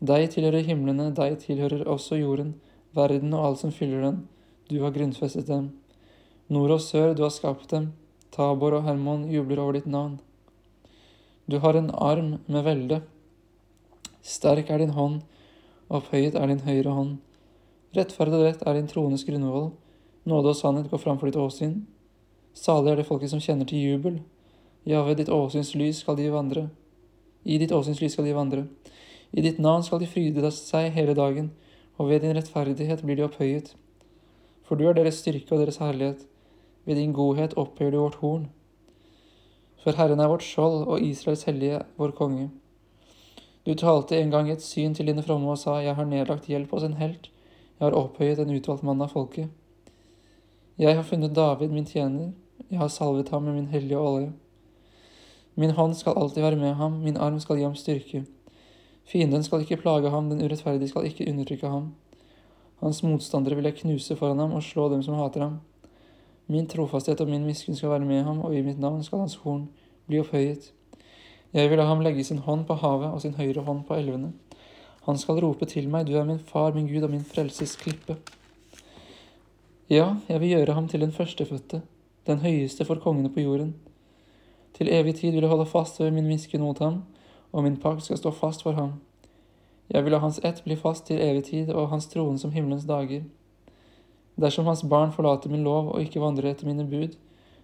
Deg 0.00 0.30
tilhører 0.32 0.64
himlene, 0.64 1.10
deg 1.12 1.36
tilhører 1.42 1.84
også 1.84 2.16
jorden, 2.16 2.54
verden 2.96 3.34
og 3.36 3.44
alt 3.50 3.62
som 3.62 3.74
fyller 3.74 4.02
den. 4.02 4.22
Du 4.70 4.80
har 4.82 4.94
grunnfestet 4.94 5.46
dem. 5.46 5.70
Nord 6.48 6.76
og 6.76 6.82
sør, 6.82 7.14
du 7.14 7.22
har 7.22 7.34
skapt 7.34 7.70
dem. 7.70 7.92
Tabor 8.34 8.78
og 8.78 8.84
Hermon 8.88 9.28
jubler 9.30 9.62
over 9.62 9.78
ditt 9.78 9.86
navn. 9.86 10.18
Du 11.46 11.58
har 11.62 11.78
en 11.78 11.90
arm 11.94 12.38
med 12.46 12.64
velde. 12.66 13.00
Sterk 14.26 14.70
er 14.70 14.82
din 14.82 14.96
hånd, 14.96 15.20
opphøyet 15.88 16.34
er 16.34 16.50
din 16.50 16.64
høyre 16.66 16.94
hånd. 16.96 17.12
Rettferd 17.94 18.34
og 18.34 18.42
rett 18.42 18.64
er 18.66 18.74
din 18.74 18.88
trones 18.90 19.22
grunnvoll. 19.24 19.70
Nåde 20.26 20.50
og 20.50 20.58
sannhet 20.58 20.90
går 20.90 21.00
framfor 21.04 21.30
ditt 21.30 21.38
åsyn. 21.38 21.84
Salig 22.56 22.90
er 22.92 22.98
det 22.98 23.06
folket 23.06 23.30
som 23.30 23.42
kjenner 23.42 23.68
til 23.68 23.84
jubel. 23.84 24.18
Ja, 24.82 25.04
ved 25.06 25.20
ditt 25.20 25.30
åsyns 25.30 25.74
lys 25.78 26.02
skal 26.02 26.18
de 26.18 26.26
vandre. 26.34 26.66
I 27.46 27.60
ditt 27.62 27.72
åsyns 27.72 28.02
lys 28.02 28.16
skal 28.16 28.26
de 28.26 28.34
vandre. 28.34 28.66
I 29.30 29.42
ditt 29.44 29.58
navn 29.62 29.84
skal 29.86 30.02
de 30.02 30.10
fryde 30.10 30.50
seg 30.54 30.90
hele 30.94 31.14
dagen, 31.14 31.52
og 31.96 32.08
ved 32.08 32.20
din 32.20 32.36
rettferdighet 32.36 33.02
blir 33.04 33.16
de 33.16 33.24
opphøyet. 33.24 33.74
For 34.64 34.76
du 34.76 34.88
er 34.88 34.92
deres 34.96 35.22
styrke 35.22 35.54
og 35.54 35.62
deres 35.62 35.80
herlighet. 35.80 36.26
Ved 36.84 36.96
din 36.96 37.12
godhet 37.12 37.54
opphøyer 37.56 37.90
du 37.90 38.00
vårt 38.00 38.20
horn. 38.20 38.48
For 39.82 39.96
Herren 39.96 40.20
er 40.20 40.28
vårt 40.28 40.42
skjold 40.42 40.86
og 40.86 41.00
Israels 41.00 41.44
hellige 41.46 41.80
vår 41.96 42.10
konge. 42.18 42.50
Du 43.66 43.74
talte 43.74 44.18
en 44.18 44.30
gang 44.30 44.48
i 44.48 44.52
et 44.52 44.62
syn 44.62 44.94
til 44.94 45.06
dine 45.06 45.22
fromme 45.22 45.50
og 45.50 45.58
sa, 45.58 45.78
Jeg 45.78 45.94
har 45.94 46.04
nedlagt 46.04 46.46
hjelp 46.46 46.70
hos 46.70 46.82
en 46.82 46.98
helt, 47.00 47.30
jeg 47.78 47.84
har 47.86 47.94
opphøyet 47.94 48.38
en 48.38 48.54
utvalgt 48.54 48.82
mann 48.82 49.02
av 49.02 49.08
folket. 49.08 49.48
Jeg 50.78 50.96
har 50.96 51.02
funnet 51.02 51.34
David, 51.34 51.68
min 51.68 51.86
tjener, 51.86 52.32
jeg 52.70 52.78
har 52.78 52.88
salvet 52.88 53.28
ham 53.28 53.42
med 53.42 53.54
min 53.54 53.66
hellige 53.66 53.98
olje. 53.98 54.32
Min 55.54 55.70
hånd 55.70 55.94
skal 55.94 56.14
alltid 56.16 56.42
være 56.42 56.56
med 56.56 56.74
ham, 56.74 56.92
min 56.92 57.16
arm 57.16 57.40
skal 57.40 57.56
gi 57.56 57.62
ham 57.62 57.74
styrke. 57.74 58.24
Fienden 59.06 59.44
skal 59.46 59.62
ikke 59.62 59.78
plage 59.78 60.10
ham, 60.10 60.30
den 60.30 60.42
urettferdige 60.42 60.90
skal 60.90 61.06
ikke 61.06 61.28
undertrykke 61.30 61.68
ham. 61.70 61.92
Hans 62.82 63.02
motstandere 63.02 63.54
vil 63.56 63.64
jeg 63.64 63.78
knuse 63.78 64.16
foran 64.16 64.42
ham 64.42 64.52
og 64.52 64.62
slå 64.62 64.88
dem 64.92 65.02
som 65.02 65.14
hater 65.14 65.46
ham. 65.46 65.60
Min 66.46 66.66
trofasthet 66.66 67.20
og 67.20 67.30
min 67.30 67.46
miskunn 67.46 67.76
skal 67.78 67.90
være 67.90 68.08
med 68.08 68.22
ham, 68.22 68.40
og 68.40 68.54
i 68.54 68.62
mitt 68.62 68.78
navn 68.78 69.04
skal 69.04 69.22
hans 69.24 69.38
horn 69.42 69.68
bli 70.06 70.20
opphøyet. 70.20 70.72
Jeg 71.54 71.70
vil 71.70 71.78
la 71.78 71.86
ham 71.86 72.02
legge 72.02 72.24
sin 72.24 72.42
hånd 72.42 72.66
på 72.66 72.74
havet 72.82 73.14
og 73.14 73.22
sin 73.22 73.34
høyre 73.38 73.62
hånd 73.64 73.84
på 73.86 73.94
elvene. 73.94 74.32
Han 75.06 75.18
skal 75.18 75.38
rope 75.40 75.66
til 75.70 75.88
meg, 75.88 76.06
du 76.06 76.16
er 76.18 76.26
min 76.26 76.42
far, 76.42 76.74
min 76.74 76.88
Gud 76.90 77.06
og 77.06 77.10
min 77.14 77.24
frelses 77.24 77.76
klippe. 77.78 78.18
Ja, 79.90 80.16
jeg 80.28 80.40
vil 80.42 80.48
gjøre 80.48 80.74
ham 80.74 80.88
til 80.90 81.00
den 81.00 81.14
førstefødte, 81.14 81.82
den 82.26 82.42
høyeste 82.42 82.84
for 82.84 82.98
kongene 82.98 83.30
på 83.30 83.40
jorden. 83.40 83.76
Til 84.74 84.90
evig 84.90 85.14
tid 85.14 85.30
vil 85.30 85.46
jeg 85.46 85.50
holde 85.50 85.66
fast 85.70 86.00
ved 86.00 86.10
min 86.10 86.26
miskunn 86.26 86.66
mot 86.66 86.78
ham, 86.82 87.04
og 87.56 87.64
min 87.64 87.78
pakt 87.80 88.04
skal 88.04 88.18
stå 88.20 88.30
fast 88.36 88.62
for 88.66 88.76
ham. 88.76 88.98
Jeg 89.88 90.04
vil 90.04 90.12
la 90.12 90.18
hans 90.20 90.40
ett 90.44 90.60
bli 90.64 90.76
fast 90.76 91.06
til 91.08 91.22
evig 91.24 91.44
tid, 91.48 91.70
og 91.72 91.88
hans 91.88 92.08
trone 92.12 92.38
som 92.38 92.52
himmelens 92.52 92.84
dager. 92.84 93.22
Dersom 94.36 94.66
hans 94.68 94.82
barn 94.84 95.14
forlater 95.14 95.48
min 95.50 95.64
lov 95.64 95.88
og 95.94 96.02
ikke 96.02 96.20
vandrer 96.20 96.50
etter 96.50 96.68
mine 96.68 96.84
bud, 96.90 97.16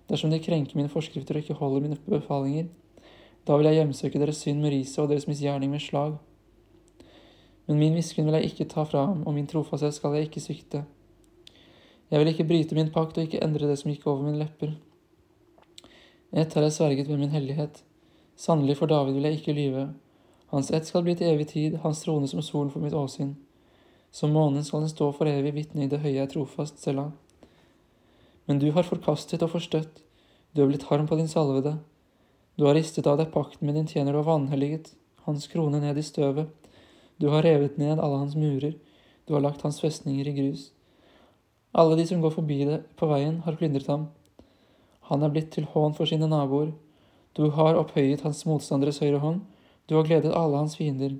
dersom 0.09 0.33
de 0.33 0.41
krenker 0.41 0.79
mine 0.79 0.89
forskrifter 0.89 1.37
og 1.37 1.45
ikke 1.45 1.59
holder 1.61 1.85
mine 1.85 2.01
befalinger, 2.07 2.71
da 3.45 3.59
vil 3.59 3.69
jeg 3.69 3.83
hjemsøke 3.83 4.23
deres 4.23 4.41
synd 4.41 4.63
med 4.63 4.73
riset 4.73 5.03
og 5.03 5.11
deres 5.11 5.29
misgjerning 5.29 5.71
med 5.71 5.85
slag. 5.85 6.17
Men 7.67 7.79
min 7.79 7.95
miskunn 7.95 8.31
vil 8.31 8.39
jeg 8.39 8.53
ikke 8.53 8.71
ta 8.73 8.87
fra 8.89 9.05
ham, 9.11 9.27
og 9.27 9.35
min 9.35 9.47
trofasthet 9.51 9.95
skal 9.95 10.17
jeg 10.17 10.31
ikke 10.31 10.41
svikte. 10.41 10.85
Jeg 12.11 12.21
vil 12.21 12.33
ikke 12.33 12.49
bryte 12.49 12.75
min 12.79 12.93
pakt 12.95 13.19
og 13.19 13.29
ikke 13.29 13.45
endre 13.45 13.69
det 13.69 13.79
som 13.81 13.93
gikk 13.93 14.07
over 14.07 14.25
mine 14.25 14.41
lepper. 14.41 14.73
Ett 16.33 16.55
har 16.55 16.65
jeg 16.65 16.73
sverget 16.73 17.09
ved 17.09 17.19
min 17.19 17.35
hellighet. 17.35 17.83
Sannelig 18.37 18.79
for 18.79 18.91
David 18.91 19.19
vil 19.19 19.29
jeg 19.29 19.41
ikke 19.41 19.57
lyve. 19.57 19.89
Hans 20.53 20.71
ett 20.71 20.87
skal 20.89 21.05
bli 21.07 21.15
til 21.17 21.33
evig 21.33 21.49
tid, 21.53 21.79
hans 21.85 22.03
trone 22.05 22.29
som 22.29 22.43
solen 22.45 22.71
for 22.73 22.85
mitt 22.85 22.97
åsyn. 22.97 23.35
Som 24.13 24.35
månen 24.37 24.65
skal 24.65 24.85
den 24.85 24.93
stå 24.93 25.11
for 25.17 25.29
evig, 25.29 25.55
vitne 25.57 25.87
i 25.87 25.91
det 25.91 26.03
høye 26.03 26.25
er 26.25 26.33
trofast, 26.33 26.81
Selah. 26.83 27.13
Men 28.47 28.59
du 28.59 28.71
har 28.77 28.85
forkastet 28.85 29.43
og 29.45 29.55
forstøtt, 29.55 30.03
du 30.53 30.61
har 30.61 30.69
blitt 30.69 30.89
harm 30.91 31.07
på 31.09 31.17
din 31.17 31.31
salvede. 31.31 31.79
Du 32.61 32.67
har 32.67 32.77
ristet 32.77 33.07
av 33.09 33.17
deg 33.17 33.33
pakten 33.33 33.65
med 33.65 33.79
din 33.79 33.89
tjener 33.89 34.19
og 34.19 34.27
vanhelliget 34.29 34.93
hans 35.25 35.47
krone 35.49 35.81
ned 35.81 35.97
i 35.97 36.05
støvet. 36.05 36.51
Du 37.17 37.31
har 37.33 37.47
revet 37.47 37.79
ned 37.79 38.01
alle 38.01 38.19
hans 38.19 38.37
murer, 38.37 38.75
du 39.25 39.35
har 39.35 39.41
lagt 39.45 39.63
hans 39.63 39.81
festninger 39.81 40.29
i 40.29 40.35
grus. 40.37 40.71
Alle 41.73 41.97
de 41.97 42.07
som 42.07 42.21
går 42.21 42.35
forbi 42.35 42.65
det 42.69 42.83
på 43.01 43.09
veien, 43.09 43.41
har 43.47 43.57
plyndret 43.57 43.89
ham. 43.89 44.09
Han 45.09 45.23
er 45.23 45.33
blitt 45.33 45.53
til 45.55 45.69
hån 45.73 45.95
for 45.97 46.09
sine 46.09 46.29
naboer. 46.29 46.75
Du 47.33 47.49
har 47.57 47.79
opphøyet 47.81 48.25
hans 48.27 48.45
motstanderes 48.45 49.01
høyre 49.01 49.23
hånd, 49.23 49.41
du 49.89 49.97
har 49.97 50.07
gledet 50.07 50.35
alle 50.37 50.61
hans 50.61 50.77
fiender. 50.77 51.17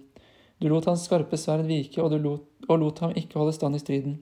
Du 0.61 0.69
lot 0.69 0.87
hans 0.87 1.07
skarpe 1.09 1.37
sverd 1.41 1.67
vike, 1.67 1.99
og, 2.03 2.13
lot, 2.23 2.45
og 2.69 2.79
lot 2.79 3.01
ham 3.03 3.17
ikke 3.19 3.41
holde 3.41 3.55
stand 3.57 3.77
i 3.77 3.81
striden. 3.83 4.21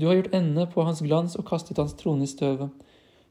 Du 0.00 0.06
har 0.08 0.16
gjort 0.16 0.34
ende 0.34 0.64
på 0.72 0.86
hans 0.86 1.02
glans 1.04 1.36
og 1.36 1.44
kastet 1.46 1.78
hans 1.78 1.92
trone 1.98 2.24
i 2.24 2.30
støvet. 2.30 2.70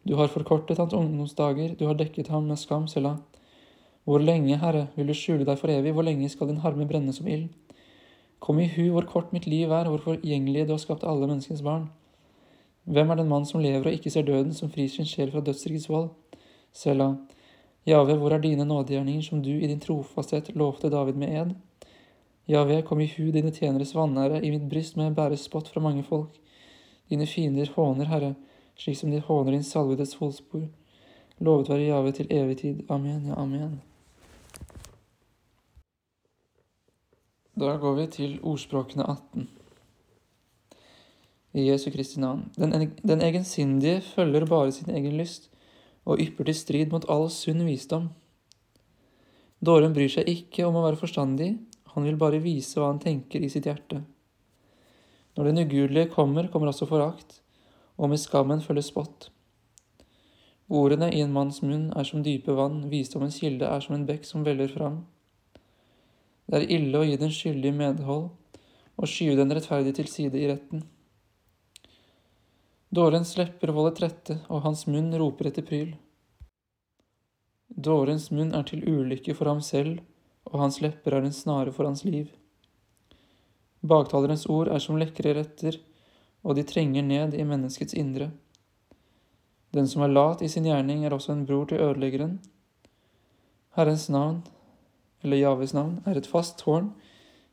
Du 0.08 0.16
har 0.20 0.30
forkortet 0.34 0.78
hans 0.78 0.94
ungdomsdager, 0.94 1.74
du 1.80 1.88
har 1.88 1.98
dekket 1.98 2.30
ham 2.30 2.46
med 2.50 2.60
skam, 2.62 2.88
Selah. 2.88 3.18
Hvor 4.04 4.22
lenge, 4.22 4.58
Herre, 4.58 4.88
vil 4.96 5.10
du 5.10 5.14
skjule 5.18 5.46
deg 5.46 5.60
for 5.62 5.70
evig, 5.74 5.94
hvor 5.94 6.06
lenge 6.06 6.30
skal 6.30 6.50
din 6.50 6.62
harme 6.64 6.88
brenne 6.90 7.14
som 7.14 7.28
ild? 7.30 7.50
Kom 8.42 8.60
i 8.60 8.70
hu 8.74 8.88
hvor 8.94 9.06
kort 9.10 9.34
mitt 9.34 9.46
liv 9.46 9.70
er, 9.70 9.90
hvor 9.90 10.02
forgjengelige 10.02 10.66
du 10.70 10.74
har 10.74 10.82
skapt 10.82 11.04
alle 11.06 11.28
menneskens 11.30 11.62
barn. 11.62 11.90
Hvem 12.90 13.12
er 13.12 13.20
den 13.20 13.30
mann 13.30 13.46
som 13.46 13.62
lever 13.62 13.86
og 13.86 13.94
ikke 13.94 14.10
ser 14.10 14.26
døden, 14.26 14.54
som 14.58 14.72
frir 14.74 14.90
sin 14.90 15.06
sjel 15.06 15.30
fra 15.34 15.44
dødsrikets 15.46 15.90
vold? 15.90 16.10
Selah. 16.72 17.16
Jave, 17.86 18.16
hvor 18.18 18.32
er 18.32 18.42
dine 18.42 18.66
nådegjerninger 18.66 19.22
som 19.22 19.42
du 19.42 19.50
i 19.52 19.68
din 19.68 19.80
trofasthet 19.80 20.56
lovte 20.56 20.90
David 20.90 21.18
med 21.18 21.36
ed? 21.42 21.54
Jave, 22.48 22.82
kom 22.82 23.02
i 23.02 23.10
hu 23.18 23.32
dine 23.32 23.52
tjeneres 23.52 23.96
vanære, 23.96 24.42
i 24.46 24.52
mitt 24.52 24.70
bryst 24.70 24.98
må 24.98 25.08
jeg 25.08 25.16
bære 25.18 25.38
spott 25.38 25.70
fra 25.70 25.82
mange 25.82 26.04
folk. 26.04 26.38
Dine 27.10 27.28
fiender 27.28 27.70
håner, 27.76 28.06
Herre, 28.06 28.36
slik 28.78 28.98
som 28.98 29.12
de 29.12 29.20
håner 29.20 29.52
din 29.52 29.64
salvedes 29.64 30.16
fotspor. 30.16 30.68
Lovet 31.40 31.70
være 31.70 31.88
Jave 31.88 32.12
til 32.12 32.28
evig 32.32 32.58
tid. 32.58 32.84
Amen, 32.90 33.26
ja, 33.28 33.36
amen. 33.42 33.82
Da 37.60 37.76
går 37.78 37.96
vi 37.96 38.08
til 38.08 38.40
ordspråkene 38.44 39.04
18. 39.10 39.50
I 41.54 41.68
Jesu 41.68 41.92
Kristi 41.92 42.20
navn. 42.20 42.46
Den, 42.56 42.94
den 43.04 43.22
egensindige 43.22 44.02
følger 44.02 44.46
bare 44.46 44.72
sin 44.72 44.90
egen 44.90 45.18
lyst 45.18 45.51
og 46.06 46.22
ypper 46.22 46.48
til 46.50 46.58
strid 46.58 46.94
mot 46.94 47.06
all 47.12 47.28
sunn 47.34 47.66
visdom. 47.68 48.10
Dåren 49.62 49.94
bryr 49.94 50.10
seg 50.10 50.30
ikke 50.30 50.66
om 50.66 50.80
å 50.80 50.86
være 50.88 51.00
forstandig, 51.02 51.52
han 51.94 52.08
vil 52.08 52.18
bare 52.18 52.42
vise 52.42 52.80
hva 52.80 52.90
han 52.90 53.02
tenker 53.04 53.44
i 53.44 53.50
sitt 53.52 53.68
hjerte. 53.70 54.02
Når 55.38 55.48
den 55.48 55.62
ugudelige 55.66 56.12
kommer, 56.16 56.48
kommer 56.52 56.72
også 56.72 56.88
forakt, 56.90 57.40
og 57.98 58.12
med 58.12 58.20
skammen 58.20 58.64
følger 58.64 58.88
spott. 58.88 59.30
Ordene 60.72 61.10
i 61.12 61.20
en 61.20 61.34
manns 61.36 61.60
munn 61.62 61.90
er 62.00 62.08
som 62.08 62.24
dype 62.24 62.56
vann, 62.56 62.86
visdommens 62.92 63.42
kilde 63.44 63.68
er 63.68 63.84
som 63.84 63.98
en 63.98 64.06
bekk 64.08 64.24
som 64.28 64.46
veller 64.48 64.72
fram. 64.72 65.02
Det 66.48 66.62
er 66.62 66.74
ille 66.78 67.00
å 67.00 67.06
gi 67.08 67.18
den 67.20 67.34
skyldige 67.36 67.76
medhold 67.76 68.30
og 68.98 69.10
skyve 69.10 69.38
den 69.40 69.52
rettferdige 69.56 70.00
til 70.00 70.10
side 70.12 70.40
i 70.40 70.48
retten. 70.50 70.86
Dårens 72.92 73.38
lepper 73.40 73.72
volder 73.72 73.96
trette, 73.96 74.36
og 74.52 74.66
hans 74.66 74.84
munn 74.92 75.14
roper 75.16 75.48
etter 75.48 75.64
pryl. 75.64 75.94
Dårens 77.72 78.28
munn 78.36 78.52
er 78.58 78.66
til 78.68 78.84
ulykke 78.84 79.36
for 79.38 79.48
ham 79.48 79.62
selv, 79.64 80.02
og 80.52 80.60
hans 80.60 80.82
lepper 80.84 81.16
er 81.16 81.24
en 81.24 81.36
snare 81.36 81.72
for 81.72 81.88
hans 81.88 82.04
liv. 82.04 82.28
Baktalerens 83.82 84.44
ord 84.52 84.68
er 84.76 84.84
som 84.84 85.00
lekre 85.00 85.38
retter, 85.38 85.80
og 86.44 86.58
de 86.58 86.66
trenger 86.68 87.06
ned 87.08 87.38
i 87.38 87.46
menneskets 87.48 87.96
indre. 87.96 88.28
Den 89.72 89.88
som 89.88 90.04
er 90.04 90.12
lat 90.12 90.44
i 90.44 90.50
sin 90.52 90.68
gjerning, 90.68 91.06
er 91.06 91.16
også 91.16 91.32
en 91.32 91.46
bror 91.48 91.70
til 91.70 91.80
ødeleggeren. 91.80 92.42
Herrens 93.78 94.10
navn 94.12 94.42
eller 95.24 95.38
Javes 95.38 95.74
navn, 95.74 96.02
er 96.06 96.18
et 96.18 96.28
fast 96.28 96.58
tårn. 96.60 96.92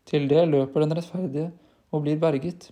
Til 0.09 0.29
det 0.29 0.49
løper 0.49 0.83
den 0.83 0.97
rettferdige 0.97 1.51
og 1.93 2.03
blir 2.03 2.19
berget. 2.21 2.71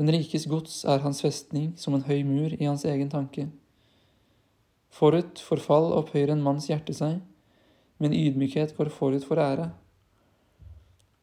Den 0.00 0.08
rikes 0.14 0.46
gods 0.48 0.78
er 0.88 1.02
hans 1.04 1.18
festning 1.20 1.74
som 1.76 1.92
en 1.92 2.06
høy 2.06 2.22
mur 2.24 2.54
i 2.56 2.64
hans 2.64 2.86
egen 2.88 3.10
tanke. 3.12 3.50
Forut 4.88 5.42
for 5.44 5.60
fall 5.60 5.90
opphøyer 5.92 6.30
en 6.32 6.40
manns 6.40 6.70
hjerte 6.70 6.94
seg, 6.96 7.18
men 8.00 8.14
ydmykhet 8.16 8.72
går 8.78 8.88
forut 8.94 9.26
for 9.28 9.36
ære. 9.36 9.66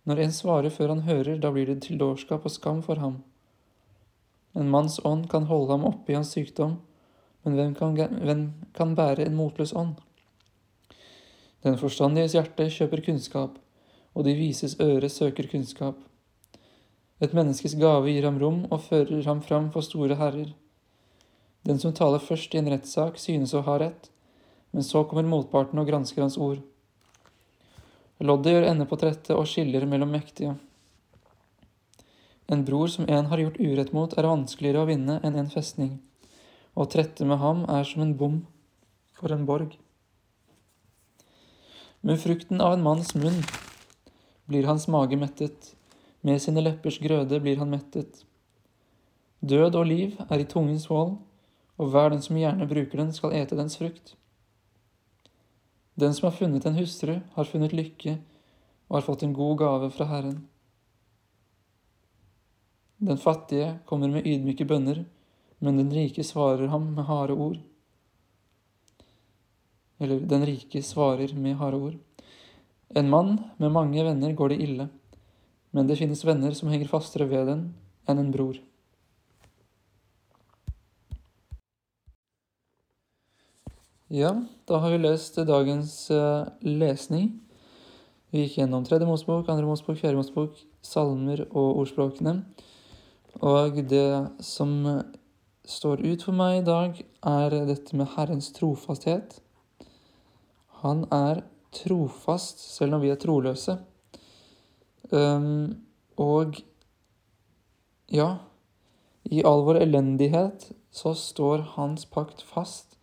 Når 0.06 0.22
en 0.22 0.36
svarer 0.36 0.70
før 0.70 0.94
han 0.94 1.02
hører, 1.08 1.40
da 1.42 1.50
blir 1.56 1.66
det 1.72 1.80
til 1.88 1.98
dårskap 1.98 2.46
og 2.46 2.54
skam 2.54 2.84
for 2.86 3.02
ham. 3.02 3.16
En 4.54 4.70
manns 4.70 5.00
ånd 5.02 5.26
kan 5.32 5.50
holde 5.50 5.74
ham 5.74 5.88
oppe 5.90 6.14
i 6.14 6.20
hans 6.20 6.36
sykdom, 6.38 6.78
men 7.42 7.58
hvem 7.58 7.74
kan, 7.80 7.98
hvem 7.98 8.44
kan 8.78 8.94
bære 8.94 9.26
en 9.26 9.40
motløs 9.40 9.74
ånd? 9.74 9.96
Den 11.66 11.82
forstandiges 11.82 12.38
hjerte 12.38 12.70
kjøper 12.78 13.02
kunnskap, 13.10 13.58
og 14.14 14.30
de 14.30 14.38
vises 14.38 14.78
øre 14.78 15.10
søker 15.10 15.50
kunnskap. 15.50 15.98
Et 17.22 17.34
menneskes 17.34 17.74
gave 17.82 18.12
gir 18.12 18.28
ham 18.28 18.38
rom 18.42 18.64
og 18.70 18.84
fører 18.86 19.24
ham 19.26 19.42
fram 19.42 19.72
for 19.74 19.86
store 19.86 20.18
herrer. 20.20 20.52
Den 21.66 21.80
som 21.82 21.94
taler 21.94 22.22
først 22.22 22.54
i 22.54 22.60
en 22.62 22.70
rettssak, 22.72 23.18
synes 23.20 23.56
å 23.58 23.64
ha 23.66 23.78
rett, 23.82 24.12
men 24.72 24.86
så 24.86 25.02
kommer 25.10 25.26
motparten 25.26 25.80
og 25.82 25.90
gransker 25.90 26.22
hans 26.22 26.38
ord. 26.38 26.62
Loddet 28.22 28.54
gjør 28.54 28.68
ende 28.70 28.86
på 28.90 28.98
trette 29.02 29.36
og 29.36 29.50
skiller 29.50 29.86
mellom 29.90 30.14
mektige. 30.14 30.56
En 32.48 32.64
bror 32.66 32.88
som 32.88 33.10
en 33.10 33.28
har 33.32 33.42
gjort 33.42 33.60
urett 33.60 33.92
mot, 33.94 34.14
er 34.14 34.30
vanskeligere 34.30 34.86
å 34.86 34.90
vinne 34.90 35.18
enn 35.26 35.36
en 35.42 35.52
festning. 35.52 35.98
Å 36.78 36.86
trette 36.86 37.26
med 37.26 37.42
ham 37.42 37.66
er 37.74 37.84
som 37.90 38.06
en 38.06 38.16
bom 38.18 38.40
for 39.18 39.34
en 39.34 39.46
borg. 39.50 39.74
Med 42.06 42.22
frukten 42.22 42.62
av 42.62 42.78
en 42.78 42.86
manns 42.86 43.16
munn 43.18 43.42
blir 44.48 44.70
hans 44.70 44.88
mage 44.88 45.18
mettet, 45.20 45.74
med 46.28 46.42
sine 46.44 46.64
leppers 46.64 47.00
grøde 47.00 47.40
blir 47.44 47.60
han 47.62 47.72
mettet. 47.72 48.24
Død 49.40 49.78
og 49.80 49.86
liv 49.88 50.18
er 50.28 50.42
i 50.42 50.50
tungens 50.50 50.90
vold, 50.90 51.16
og 51.78 51.92
hver 51.94 52.10
den 52.12 52.24
som 52.26 52.40
gjerne 52.40 52.68
bruker 52.68 53.00
den, 53.00 53.14
skal 53.14 53.36
ete 53.38 53.58
dens 53.58 53.78
frukt. 53.80 54.16
Den 55.98 56.14
som 56.14 56.28
har 56.28 56.38
funnet 56.38 56.66
en 56.66 56.78
hustru, 56.78 57.20
har 57.36 57.50
funnet 57.50 57.74
lykke 57.74 58.18
og 58.88 59.00
har 59.00 59.06
fått 59.06 59.24
en 59.26 59.36
god 59.38 59.58
gave 59.62 59.90
fra 59.94 60.08
Herren. 60.10 60.42
Den 62.98 63.18
fattige 63.22 63.78
kommer 63.86 64.10
med 64.10 64.26
ydmyke 64.26 64.66
bønner, 64.66 65.04
men 65.62 65.78
den 65.78 65.92
rike 65.94 66.26
svarer 66.26 66.70
ham 66.74 66.92
med 66.96 67.06
harde 67.06 67.34
ord. 67.34 67.58
Eller 70.02 70.22
den 70.30 70.46
rike 70.46 70.82
svarer 70.86 71.34
med 71.38 71.58
harde 71.62 71.78
ord. 71.78 71.98
En 72.90 73.10
mann 73.10 73.38
med 73.58 73.74
mange 73.74 74.04
venner 74.06 74.34
går 74.34 74.54
det 74.54 74.62
ille, 74.66 74.90
men 75.76 75.88
det 75.90 75.98
finnes 76.00 76.24
venner 76.26 76.56
som 76.58 76.72
henger 76.72 76.90
fastere 76.92 77.28
ved 77.30 77.48
den 77.52 77.68
enn 78.08 78.22
en 78.22 78.32
bror. 78.34 78.60
Ja, 84.08 84.32
da 84.66 84.80
har 84.80 84.94
vi 84.94 85.02
lest 85.04 85.36
dagens 85.36 85.96
uh, 86.16 86.48
lesning. 86.64 87.34
Vi 88.32 88.46
gikk 88.46 88.62
gjennom 88.62 88.86
tredje 88.88 89.08
Mosebok, 89.08 89.50
andre 89.52 89.68
Mosebok, 89.68 90.00
fjerde 90.00 90.22
Mosebok, 90.22 90.62
salmer 90.84 91.44
og 91.50 91.82
ordspråkene. 91.84 92.38
Og 93.44 93.82
det 93.92 94.32
som 94.40 94.80
står 95.68 96.06
ut 96.08 96.24
for 96.24 96.36
meg 96.36 96.62
i 96.62 96.66
dag, 96.68 97.04
er 97.28 97.58
dette 97.68 98.00
med 98.00 98.08
Herrens 98.16 98.50
trofasthet. 98.56 99.42
Han 100.84 101.04
er 101.12 101.44
trofast 101.76 102.64
selv 102.64 102.96
når 102.96 103.04
vi 103.04 103.12
er 103.12 103.22
troløse. 103.22 103.78
Um, 105.12 105.78
og 106.18 106.60
ja, 108.12 108.30
i 109.28 109.44
all 109.44 109.64
vår 109.68 109.82
elendighet 109.84 110.70
så 110.92 111.14
står 111.16 111.66
hans 111.76 112.08
pakt 112.10 112.42
fast. 112.42 112.98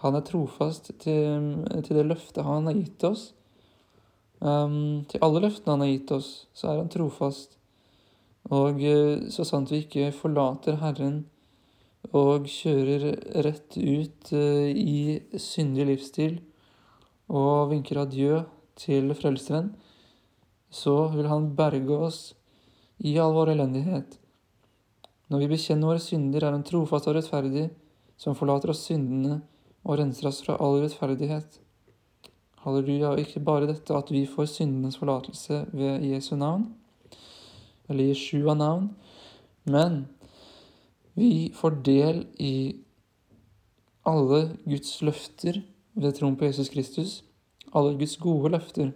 Han 0.00 0.16
er 0.16 0.24
trofast 0.24 0.92
til, 1.02 1.64
til 1.84 1.96
det 1.96 2.06
løftet 2.06 2.46
han 2.46 2.68
har 2.70 2.78
gitt 2.78 3.04
oss. 3.04 3.30
Um, 4.40 5.04
til 5.08 5.20
alle 5.24 5.42
løftene 5.44 5.76
han 5.76 5.84
har 5.84 5.92
gitt 5.92 6.12
oss, 6.16 6.30
så 6.56 6.70
er 6.70 6.80
han 6.80 6.92
trofast. 6.92 7.58
Og 8.48 8.80
eh, 8.80 9.28
så 9.28 9.44
sant 9.44 9.70
vi 9.70 9.82
ikke 9.84 10.08
forlater 10.16 10.78
Herren 10.80 11.26
og 12.16 12.48
kjører 12.48 13.12
rett 13.44 13.76
ut 13.76 14.32
eh, 14.32 14.70
i 14.72 15.20
syndig 15.36 15.86
livsstil 15.90 16.38
og 17.30 17.70
vinker 17.74 18.00
adjø 18.00 18.40
til 18.80 19.12
Frelseren, 19.14 19.74
så 20.70 21.08
vil 21.14 21.28
Han 21.28 21.54
berge 21.56 21.96
oss 21.96 22.20
i 22.98 23.16
all 23.18 23.34
vår 23.34 23.54
elendighet. 23.54 24.18
Når 25.30 25.44
vi 25.44 25.48
bekjenner 25.52 25.90
våre 25.90 26.02
synder, 26.02 26.44
er 26.44 26.54
Han 26.54 26.66
trofast 26.66 27.08
og 27.10 27.16
rettferdig, 27.18 27.70
som 28.20 28.36
forlater 28.36 28.72
oss 28.72 28.84
syndene 28.88 29.40
og 29.84 29.98
renser 29.98 30.28
oss 30.28 30.42
fra 30.44 30.58
all 30.60 30.80
rettferdighet. 30.82 31.60
Halleluja. 32.64 33.14
Og 33.14 33.22
ikke 33.22 33.42
bare 33.44 33.68
dette 33.70 33.96
at 33.96 34.10
vi 34.12 34.26
får 34.28 34.50
syndenes 34.52 34.98
forlatelse 35.00 35.64
ved 35.72 36.04
Jesu 36.04 36.34
navn, 36.36 36.68
eller 37.88 38.10
Jeshua-navn, 38.12 38.90
men 39.64 40.04
vi 41.18 41.50
får 41.54 41.80
del 41.84 42.26
i 42.38 42.54
alle 44.06 44.56
Guds 44.64 45.00
løfter 45.02 45.62
ved 45.94 46.14
troen 46.16 46.36
på 46.38 46.46
Jesus 46.48 46.70
Kristus, 46.72 47.22
alle 47.74 47.96
Guds 47.98 48.16
gode 48.16 48.52
løfter. 48.54 48.92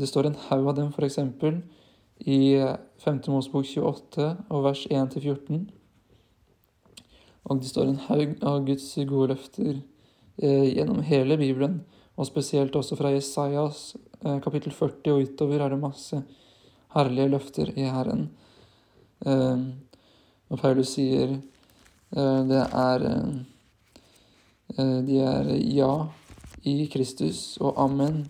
Det 0.00 0.06
står 0.08 0.30
en 0.30 0.38
haug 0.48 0.68
av 0.70 0.76
dem, 0.78 0.92
f.eks. 0.96 1.18
i 2.24 2.56
5. 3.04 3.18
Mosebok 3.28 3.66
28 3.68 4.28
og 4.48 4.62
vers 4.64 4.86
1-14. 4.88 5.66
Og 7.44 7.60
det 7.60 7.68
står 7.68 7.90
en 7.90 8.00
haug 8.06 8.32
av 8.48 8.62
Guds 8.64 8.86
gode 9.10 9.34
løfter 9.34 9.74
eh, 10.40 10.70
gjennom 10.70 11.02
hele 11.04 11.36
Bibelen, 11.36 11.82
og 12.16 12.30
spesielt 12.30 12.76
også 12.80 12.96
fra 12.96 13.12
Jesajas 13.12 13.82
eh, 14.24 14.40
kapittel 14.40 14.72
40 14.72 15.12
og 15.12 15.28
utover 15.28 15.66
er 15.66 15.74
det 15.74 15.82
masse 15.84 16.22
herlige 16.96 17.34
løfter 17.36 17.72
i 17.76 17.84
Herren. 17.92 18.30
Eh, 19.20 19.68
og 20.48 20.64
Paulus 20.64 20.96
sier 20.96 21.36
eh, 21.36 22.42
det 22.48 22.64
er 22.64 23.08
eh, 23.12 23.30
eh, 24.78 24.98
De 25.12 25.22
er 25.28 25.54
ja 25.60 25.94
i 26.64 26.84
Kristus 26.92 27.58
og 27.60 27.76
amen 27.84 28.24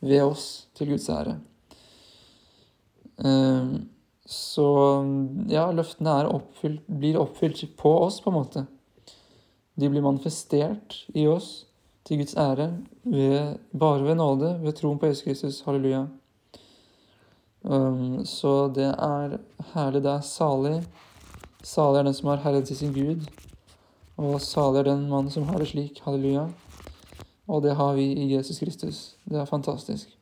ved 0.00 0.22
oss 0.22 0.68
til 0.78 0.92
Guds 0.92 1.08
ære. 1.10 1.38
Ehm, 3.24 3.88
så 4.28 4.66
ja, 5.48 5.70
løftene 5.72 6.20
oppfylt, 6.28 6.84
blir 6.86 7.18
oppfylt 7.20 7.64
på 7.76 7.94
oss, 8.04 8.20
på 8.20 8.30
en 8.30 8.38
måte. 8.38 8.66
De 9.78 9.88
blir 9.88 10.04
manifestert 10.04 11.04
i 11.14 11.26
oss 11.30 11.66
til 12.04 12.22
Guds 12.22 12.36
ære 12.36 12.70
ved, 13.04 13.58
bare 13.72 14.04
ved 14.04 14.18
nåde, 14.20 14.54
ved 14.62 14.76
troen 14.78 14.98
på 14.98 15.06
Jesus 15.06 15.24
Kristus. 15.24 15.60
Halleluja. 15.66 16.06
Um, 17.62 18.24
så 18.24 18.68
det 18.74 18.90
er 18.90 19.38
herlig. 19.74 20.02
Det 20.02 20.12
er 20.12 20.24
salig. 20.24 20.78
Salig 21.62 21.98
er 21.98 22.08
den 22.08 22.14
som 22.14 22.30
har 22.32 22.42
herlighet 22.44 22.70
til 22.70 22.76
sin 22.76 22.94
Gud. 22.94 23.28
Og 24.16 24.40
salig 24.40 24.82
er 24.82 24.90
den 24.92 25.08
mannen 25.08 25.30
som 25.30 25.48
har 25.48 25.58
det 25.58 25.68
slik. 25.72 26.02
Halleluja. 26.04 26.48
Og 27.48 27.62
det 27.64 27.76
har 27.78 27.94
vi 27.96 28.10
i 28.12 28.28
Jesus 28.34 28.60
Kristus. 28.60 28.98
Det 29.24 29.40
er 29.40 29.48
fantastisk. 29.48 30.12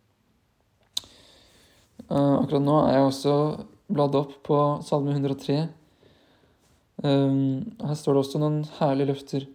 Uh, 2.07 2.39
akkurat 2.39 2.63
nå 2.63 2.77
er 2.85 2.95
jeg 2.99 3.09
også 3.09 3.35
bladd 3.91 4.15
opp 4.19 4.37
på 4.47 4.61
Salme 4.87 5.15
103. 5.17 5.59
Um, 7.03 7.77
her 7.83 7.99
står 7.99 8.15
det 8.15 8.23
også 8.23 8.41
noen 8.43 8.63
herlige 8.79 9.11
løfter. 9.11 9.47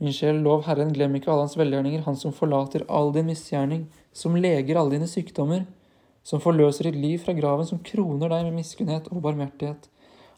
Min 0.00 0.14
sjel, 0.16 0.42
lov 0.44 0.64
Herren, 0.68 0.92
glem 0.96 1.16
ikke 1.16 1.32
alle 1.32 1.44
hans 1.46 1.56
velgjerninger, 1.60 2.04
han 2.06 2.16
som 2.16 2.36
forlater 2.36 2.86
all 2.88 3.12
din 3.16 3.28
misgjerning, 3.28 3.86
som 4.16 4.36
leger 4.36 4.78
alle 4.80 4.96
dine 4.96 5.08
sykdommer 5.08 5.66
som 6.22 6.42
forløser 6.42 6.88
ditt 6.88 7.00
liv 7.00 7.18
fra 7.22 7.34
graven, 7.36 7.66
som 7.66 7.80
kroner 7.84 8.30
deg 8.30 8.46
med 8.46 8.60
miskunnhet 8.60 9.08
og 9.10 9.22
barmhjertighet. 9.24 9.88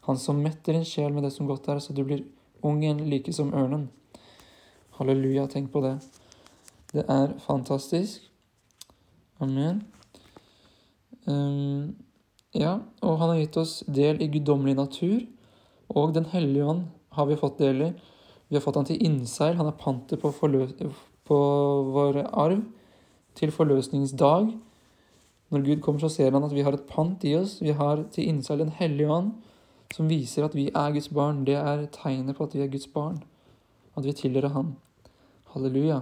Han 0.07 0.19
som 0.19 0.41
metter 0.43 0.75
din 0.75 0.87
sjel 0.87 1.13
med 1.15 1.27
det 1.27 1.33
som 1.35 1.47
godt 1.47 1.69
er, 1.71 1.81
så 1.83 1.95
du 1.95 2.03
blir 2.07 2.23
ung 2.63 2.81
igjen 2.83 3.03
like 3.11 3.33
som 3.35 3.53
ørnen. 3.55 3.89
Halleluja, 4.97 5.47
tenk 5.51 5.71
på 5.73 5.83
det. 5.83 5.97
Det 6.93 7.03
er 7.09 7.31
fantastisk. 7.41 8.21
Amen. 9.41 9.81
Um, 11.25 11.95
ja, 12.53 12.77
og 13.01 13.17
han 13.17 13.31
har 13.31 13.39
gitt 13.39 13.57
oss 13.57 13.79
del 13.89 14.21
i 14.21 14.27
guddommelig 14.29 14.75
natur, 14.77 15.23
og 15.89 16.13
Den 16.13 16.25
hellige 16.25 16.65
ånd 16.65 16.83
har 17.17 17.25
vi 17.25 17.39
fått 17.39 17.57
del 17.57 17.81
i. 17.81 17.89
Vi 18.49 18.55
har 18.55 18.61
fått 18.61 18.75
han 18.75 18.85
til 18.85 19.01
innseil. 19.01 19.57
Han 19.57 19.67
er 19.67 19.77
panter 19.77 20.17
på, 20.17 20.29
på 21.25 21.39
vår 21.95 22.21
arv 22.29 22.61
til 23.33 23.51
forløsningsdag. 23.51 24.53
Når 25.49 25.65
Gud 25.65 25.81
kommer, 25.81 26.01
så 26.01 26.09
ser 26.09 26.31
han 26.31 26.43
at 26.45 26.53
vi 26.53 26.61
har 26.65 26.73
et 26.73 26.87
pant 26.89 27.25
i 27.25 27.35
oss. 27.37 27.59
Vi 27.61 27.73
har 27.73 28.05
til 28.13 28.29
innseil 28.29 28.59
Den 28.59 28.73
hellige 28.77 29.09
ånd, 29.09 29.33
som 29.93 30.09
viser 30.09 30.45
at 30.45 30.55
vi 30.55 30.69
er 30.69 30.93
Guds 30.93 31.09
barn. 31.09 31.45
Det 31.45 31.57
er 31.57 31.87
tegnet 31.93 32.37
på 32.37 32.43
at 32.45 32.53
vi 32.53 32.61
er 32.61 32.69
Guds 32.73 32.87
barn. 32.87 33.23
At 33.97 34.05
vi 34.05 34.13
tilhører 34.13 34.53
Han. 34.53 34.75
Halleluja. 35.53 36.01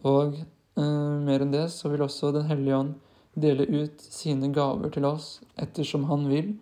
Og 0.00 0.38
eh, 0.38 1.16
mer 1.26 1.44
enn 1.44 1.54
det 1.54 1.68
så 1.74 1.90
vil 1.92 2.04
også 2.04 2.32
Den 2.34 2.48
hellige 2.48 2.78
ånd 2.78 2.94
dele 3.34 3.64
ut 3.64 4.00
sine 4.00 4.50
gaver 4.52 4.92
til 4.92 5.06
oss 5.08 5.40
ettersom 5.60 6.04
Han 6.10 6.28
vil, 6.28 6.52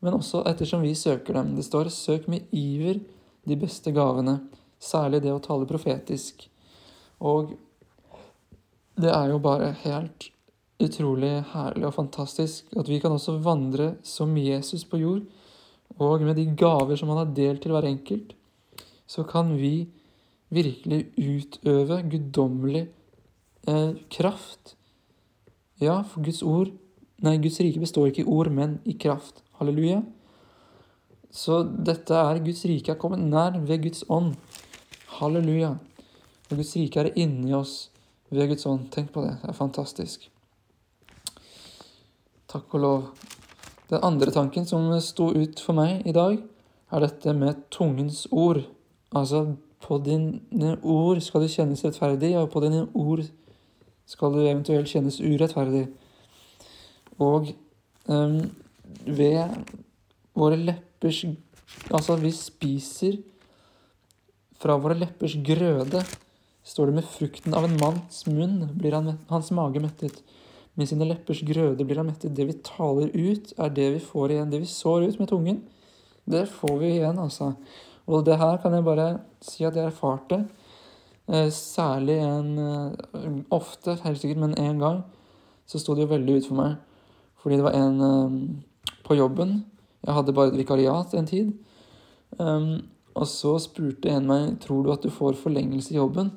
men 0.00 0.16
også 0.16 0.44
ettersom 0.48 0.84
vi 0.84 0.94
søker 0.94 1.34
dem. 1.34 1.56
Det 1.56 1.64
står 1.64 1.88
'søk 1.88 2.28
med 2.28 2.46
iver 2.52 3.00
de 3.48 3.56
beste 3.56 3.92
gavene', 3.92 4.40
særlig 4.80 5.22
det 5.22 5.32
å 5.32 5.42
tale 5.42 5.66
profetisk. 5.66 6.48
Og 7.20 7.56
det 8.96 9.10
er 9.12 9.28
jo 9.28 9.38
bare 9.38 9.72
helt 9.84 10.30
utrolig 10.80 11.44
herlig 11.52 11.86
og 11.88 11.94
fantastisk 11.94 12.72
at 12.76 12.88
vi 12.88 12.98
kan 13.00 13.12
også 13.12 13.38
vandre 13.42 13.94
som 14.02 14.36
Jesus 14.36 14.84
på 14.84 15.00
jord, 15.00 15.22
og 15.98 16.20
med 16.20 16.36
de 16.36 16.46
gaver 16.56 16.96
som 16.96 17.08
han 17.08 17.22
har 17.22 17.34
delt 17.36 17.62
til 17.62 17.72
hver 17.72 17.88
enkelt, 17.88 18.34
så 19.06 19.24
kan 19.24 19.54
vi 19.56 19.88
virkelig 20.54 21.06
utøve 21.18 22.00
guddommelig 22.10 22.86
eh, 23.68 23.94
kraft. 24.10 24.76
Ja, 25.80 26.02
for 26.02 26.24
Guds 26.24 26.42
ord 26.42 26.72
Nei, 27.24 27.38
Guds 27.40 27.56
rike 27.64 27.80
består 27.80 28.10
ikke 28.10 28.26
i 28.26 28.28
ord, 28.28 28.50
men 28.52 28.74
i 28.84 28.92
kraft. 29.00 29.40
Halleluja. 29.56 30.02
Så 31.32 31.62
dette 31.64 32.16
er 32.16 32.42
Guds 32.44 32.60
rike 32.68 32.92
er 32.92 32.98
kommet 33.00 33.22
nær 33.24 33.56
ved 33.64 33.86
Guds 33.86 34.04
ånd. 34.12 34.34
Halleluja. 35.16 35.70
Og 36.50 36.60
Guds 36.60 36.74
rike 36.76 37.00
er 37.00 37.14
inni 37.16 37.54
oss 37.56 37.88
ved 38.28 38.50
Guds 38.52 38.68
ånd. 38.68 38.90
Tenk 38.92 39.14
på 39.14 39.24
det. 39.24 39.38
Det 39.40 39.48
er 39.48 39.56
fantastisk. 39.56 40.28
Takk 42.52 42.76
og 42.76 42.84
lov. 42.84 43.08
Den 43.88 44.04
andre 44.04 44.34
tanken 44.34 44.68
som 44.68 44.90
sto 45.00 45.30
ut 45.32 45.62
for 45.62 45.78
meg 45.78 46.04
i 46.04 46.12
dag, 46.12 46.36
er 46.92 47.02
dette 47.02 47.32
med 47.34 47.64
tungens 47.72 48.26
ord. 48.30 48.60
Altså, 49.16 49.56
på 49.86 49.98
dine 50.02 50.74
ord 50.82 51.20
skal 51.22 51.44
du 51.44 51.50
kjennes 51.50 51.84
rettferdig, 51.86 52.32
og 52.38 52.50
på 52.50 52.62
dine 52.64 52.86
ord 52.98 53.22
skal 54.06 54.34
du 54.34 54.42
eventuelt 54.42 54.90
kjennes 54.90 55.20
urettferdig. 55.22 55.86
Og 57.22 57.52
um, 58.10 58.40
ved 59.06 59.60
våre 60.36 60.58
leppers 60.58 61.24
Altså, 61.90 62.14
vi 62.16 62.30
spiser 62.30 63.16
fra 64.56 64.76
våre 64.80 64.94
leppers 64.98 65.34
grøde, 65.44 66.02
står 66.66 66.90
det 66.90 66.94
med 66.98 67.08
frukten 67.10 67.56
av 67.58 67.66
en 67.66 67.74
manns 67.80 68.22
munn 68.30 68.68
blir 68.78 68.94
han, 68.96 69.16
hans 69.30 69.50
mage 69.54 69.82
mettet. 69.82 70.20
Med 70.78 70.88
sine 70.90 71.08
leppers 71.08 71.42
grøde 71.46 71.84
blir 71.86 72.00
han 72.00 72.08
mettet. 72.10 72.34
Det 72.36 72.46
vi 72.48 72.56
taler 72.64 73.10
ut, 73.12 73.52
er 73.58 73.74
det 73.74 73.88
vi 73.96 74.02
får 74.02 74.34
igjen. 74.34 74.50
Det 74.52 74.62
vi 74.62 74.70
sår 74.70 75.08
ut 75.08 75.20
med 75.20 75.30
tungen, 75.30 75.60
det 76.26 76.46
får 76.54 76.78
vi 76.80 76.92
igjen, 76.96 77.20
altså. 77.22 77.52
Og 78.06 78.24
det 78.26 78.38
her 78.38 78.58
kan 78.62 78.74
jeg 78.74 78.86
bare 78.86 79.08
si 79.42 79.64
at 79.66 79.76
jeg 79.76 79.90
erfarte. 79.90 80.44
Eh, 81.26 81.50
særlig 81.50 82.20
en 82.22 82.58
eh, 82.58 83.38
Ofte, 83.50 83.98
helt 84.04 84.20
sikkert, 84.20 84.38
men 84.38 84.54
én 84.54 84.78
gang 84.78 85.02
så 85.66 85.78
sto 85.78 85.94
det 85.94 86.04
jo 86.04 86.12
veldig 86.14 86.36
ut 86.36 86.46
for 86.46 86.58
meg. 86.60 86.76
Fordi 87.42 87.58
det 87.58 87.66
var 87.66 87.74
en 87.74 88.00
eh, 88.00 88.36
på 89.06 89.14
jobben 89.14 89.64
Jeg 90.06 90.14
hadde 90.14 90.34
bare 90.34 90.52
et 90.52 90.58
vikariat 90.58 91.14
en 91.14 91.26
tid. 91.26 91.52
Um, 92.38 92.86
og 93.14 93.26
så 93.26 93.56
spurte 93.58 94.10
en 94.10 94.26
meg 94.26 94.58
tror 94.60 94.84
du 94.84 94.92
at 94.92 95.02
du 95.02 95.10
får 95.10 95.38
forlengelse 95.40 95.94
i 95.94 95.96
jobben 95.96 96.30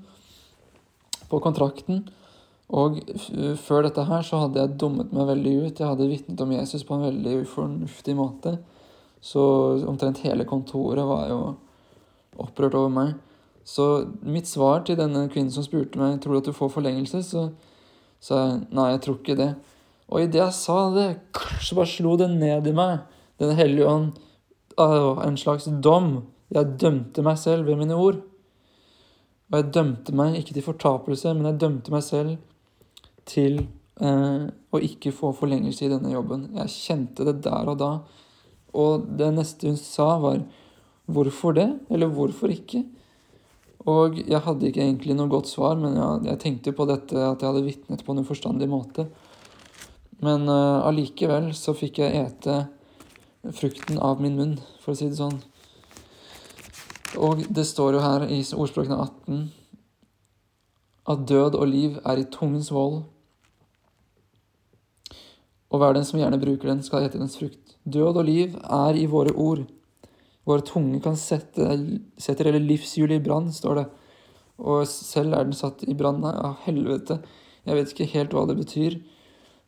på 1.30 1.40
kontrakten. 1.44 2.08
Og 2.70 2.98
før 3.62 3.84
dette 3.86 4.06
her 4.06 4.26
så 4.26 4.40
hadde 4.44 4.62
jeg 4.62 4.78
dummet 4.80 5.14
meg 5.14 5.28
veldig 5.28 5.54
ut. 5.66 5.80
Jeg 5.80 5.90
hadde 5.90 6.10
vitnet 6.10 6.42
om 6.42 6.54
Jesus 6.54 6.86
på 6.86 6.98
en 6.98 7.06
veldig 7.10 7.36
ufornuftig 7.44 8.16
måte. 8.18 8.56
Så 9.22 9.42
omtrent 9.90 10.22
hele 10.24 10.48
kontoret 10.48 11.06
var 11.08 11.28
jo 11.32 11.40
opprørt 12.40 12.78
over 12.80 12.94
meg. 12.94 13.16
Så 13.68 13.86
mitt 14.26 14.48
svar 14.50 14.86
til 14.88 14.98
denne 14.98 15.28
kvinnen 15.30 15.52
som 15.54 15.66
spurte 15.66 16.00
meg 16.00 16.22
tror 16.24 16.38
du 16.38 16.40
at 16.40 16.50
du 16.50 16.56
får 16.56 16.72
forlengelse, 16.74 17.22
så 17.28 17.50
sa 18.24 18.40
jeg 18.40 18.56
nei, 18.76 18.88
jeg 18.94 19.02
tror 19.06 19.20
ikke 19.20 19.38
det. 19.40 19.52
Og 20.10 20.24
idet 20.24 20.42
jeg 20.42 20.56
sa 20.58 20.80
det, 20.96 21.10
så 21.62 21.78
bare 21.78 21.92
slo 21.92 22.16
det 22.18 22.32
ned 22.34 22.68
i 22.68 22.74
meg. 22.76 23.04
Den 23.40 23.54
hellige 23.60 23.88
ånd 23.88 24.10
en 24.80 25.38
slags 25.38 25.68
dom. 25.84 26.26
Jeg 26.50 26.80
dømte 26.82 27.24
meg 27.26 27.38
selv 27.38 27.68
ved 27.68 27.78
mine 27.80 27.98
ord. 28.00 28.22
Og 29.50 29.58
jeg 29.58 29.74
dømte 29.74 30.16
meg 30.16 30.38
ikke 30.40 30.56
til 30.56 30.66
fortapelse, 30.66 31.34
men 31.34 31.50
jeg 31.50 31.60
dømte 31.62 31.94
meg 31.94 32.04
selv 32.06 32.38
til 33.30 33.60
eh, 34.02 34.46
å 34.50 34.82
ikke 34.86 35.14
få 35.14 35.32
forlengelse 35.38 35.86
i 35.86 35.92
denne 35.92 36.14
jobben. 36.14 36.48
Jeg 36.58 36.74
kjente 36.74 37.28
det 37.28 37.40
der 37.46 37.70
og 37.70 37.80
da. 37.82 37.92
Og 38.74 39.06
det 39.18 39.32
neste 39.34 39.68
hun 39.68 39.78
sa, 39.78 40.18
var 40.20 40.44
'hvorfor 41.10 41.54
det?' 41.54 41.80
eller 41.90 42.08
'hvorfor 42.08 42.50
ikke?' 42.50 42.86
Og 43.88 44.18
jeg 44.28 44.40
hadde 44.40 44.68
ikke 44.68 44.84
egentlig 44.84 45.16
noe 45.16 45.30
godt 45.30 45.48
svar, 45.48 45.76
men 45.76 45.96
jeg, 45.96 46.26
jeg 46.26 46.40
tenkte 46.40 46.76
på 46.76 46.86
dette 46.86 47.16
at 47.16 47.42
jeg 47.42 47.48
hadde 47.50 47.64
vitnet 47.64 48.04
på 48.06 48.12
en 48.12 48.20
uforstandig 48.20 48.68
måte. 48.70 49.08
Men 50.20 50.50
uh, 50.50 50.86
allikevel 50.86 51.54
så 51.56 51.74
fikk 51.74 52.02
jeg 52.04 52.28
ete 52.28 52.68
frukten 53.56 53.98
av 54.04 54.20
min 54.22 54.36
munn, 54.36 54.60
for 54.84 54.92
å 54.92 55.00
si 55.00 55.08
det 55.08 55.16
sånn. 55.16 55.40
Og 57.18 57.46
det 57.50 57.66
står 57.66 57.96
jo 57.96 58.04
her 58.04 58.28
i 58.28 58.44
ordspråkene 58.44 59.00
18 59.00 59.48
at 61.10 61.24
død 61.26 61.56
og 61.58 61.68
liv 61.68 61.98
er 62.06 62.22
i 62.22 62.28
tungens 62.30 62.70
vold. 62.72 63.02
Og 65.70 65.82
hver 65.82 65.96
den 65.96 66.06
som 66.06 66.20
gjerne 66.20 66.42
bruker 66.42 66.70
den, 66.70 66.84
skal 66.86 67.06
ete 67.06 67.22
dens 67.22 67.38
frukt. 67.40 67.69
Død 67.90 68.20
og 68.22 68.26
liv 68.28 68.56
er 68.60 68.98
i 68.98 69.08
våre 69.10 69.34
ord. 69.34 69.66
Våre 70.48 70.66
tunge 70.66 71.00
kan 71.04 71.18
sette, 71.20 71.66
setter 72.18 72.50
hele 72.50 72.62
livshjulet 72.64 73.20
i 73.20 73.24
brann, 73.24 73.52
står 73.54 73.82
det. 73.82 73.86
Og 74.60 74.88
selv 74.90 75.36
er 75.38 75.48
den 75.48 75.56
satt 75.56 75.86
i 75.88 75.96
brann 75.98 76.24
av 76.28 76.58
helvete. 76.66 77.20
Jeg 77.68 77.78
vet 77.78 77.94
ikke 77.94 78.12
helt 78.16 78.34
hva 78.36 78.46
det 78.50 78.58
betyr, 78.60 78.98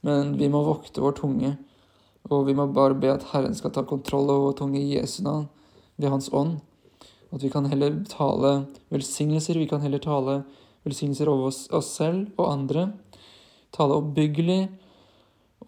men 0.07 0.35
vi 0.39 0.49
må 0.51 0.63
vokte 0.65 1.03
vår 1.03 1.15
tunge. 1.21 1.53
Og 2.29 2.45
vi 2.47 2.55
må 2.57 2.67
bare 2.73 2.97
be 2.97 3.11
at 3.13 3.27
Herren 3.31 3.55
skal 3.57 3.73
ta 3.75 3.85
kontroll 3.87 4.29
over 4.29 4.49
vår 4.49 4.57
tunge 4.61 4.81
i 4.81 4.95
Jesu 4.95 5.21
navn, 5.25 5.47
ved 5.97 6.09
Hans 6.13 6.31
ånd. 6.33 6.59
At 7.31 7.43
vi 7.43 7.51
kan 7.53 7.69
heller 7.71 8.01
tale 8.09 8.65
velsignelser, 8.91 9.59
vi 9.61 9.69
kan 9.69 9.81
heller 9.81 10.01
tale 10.03 10.41
velsignelser 10.83 11.29
over 11.31 11.51
oss, 11.51 11.65
oss 11.71 11.93
selv 11.95 12.33
og 12.37 12.51
andre. 12.51 12.89
Tale 13.71 14.01
oppbyggelig. 14.01 14.65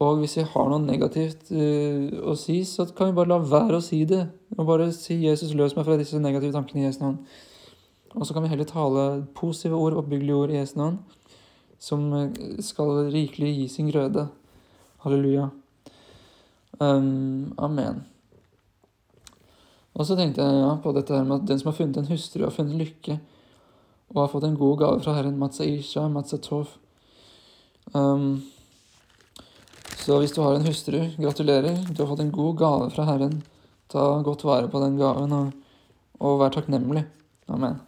Og 0.01 0.17
hvis 0.19 0.37
vi 0.39 0.45
har 0.49 0.69
noe 0.69 0.81
negativt 0.81 1.51
uh, 1.53 2.09
å 2.25 2.33
si, 2.39 2.63
så 2.65 2.87
kan 2.89 3.11
vi 3.11 3.17
bare 3.17 3.29
la 3.29 3.39
være 3.39 3.77
å 3.77 3.83
si 3.83 4.03
det. 4.09 4.23
Og 4.57 4.65
bare 4.65 4.91
si 4.95 5.19
'Jesus, 5.21 5.53
løs 5.53 5.75
meg 5.77 5.85
fra 5.85 5.97
disse 5.99 6.19
negative 6.21 6.53
tankene 6.55 6.81
i 6.81 6.87
Jesu 6.87 7.03
navn'. 7.03 7.19
Og 8.13 8.25
så 8.25 8.33
kan 8.33 8.43
vi 8.43 8.49
heller 8.49 8.69
tale 8.69 9.25
positive 9.35 9.75
ord, 9.75 9.97
oppbyggelige 9.97 10.35
ord 10.35 10.53
i 10.53 10.59
Jesu 10.59 10.77
navn, 10.77 10.99
som 11.79 12.13
eh, 12.13 12.29
skal 12.61 13.09
rikelig 13.13 13.53
gi 13.57 13.67
sin 13.67 13.89
grøde. 13.89 14.27
Halleluja. 15.03 15.49
Um, 16.79 17.53
amen. 17.57 18.03
Og 19.93 20.05
så 20.05 20.15
tenkte 20.17 20.41
jeg 20.41 20.61
ja, 20.61 20.71
på 20.81 20.93
dette 20.93 21.13
her 21.13 21.25
med 21.25 21.41
at 21.41 21.49
den 21.49 21.59
som 21.59 21.69
har 21.69 21.77
funnet 21.77 21.97
en 21.97 22.09
hustru, 22.09 22.43
har 22.43 22.53
funnet 22.53 22.79
lykke, 22.79 23.19
og 24.13 24.21
har 24.21 24.31
fått 24.31 24.47
en 24.47 24.57
god 24.57 24.77
gave 24.79 25.01
fra 25.03 25.13
Herren, 25.17 25.37
Matsa 25.37 25.65
Isha, 25.65 26.07
Matsa 26.07 26.37
Tov. 26.41 26.77
Um, 27.93 28.43
så 30.03 30.19
hvis 30.19 30.33
du 30.35 30.41
har 30.43 30.57
en 30.57 30.65
hustru, 30.67 30.99
gratulerer. 31.15 31.77
Du 31.89 32.01
har 32.03 32.09
fått 32.09 32.23
en 32.25 32.33
god 32.35 32.57
gave 32.59 32.89
fra 32.91 33.05
Herren. 33.07 33.37
Ta 33.87 34.03
godt 34.25 34.43
vare 34.43 34.67
på 34.67 34.81
den 34.83 34.97
gaven, 34.99 35.31
og, 35.31 35.53
og 36.19 36.41
vær 36.41 36.51
takknemlig. 36.51 37.05
Amen. 37.47 37.79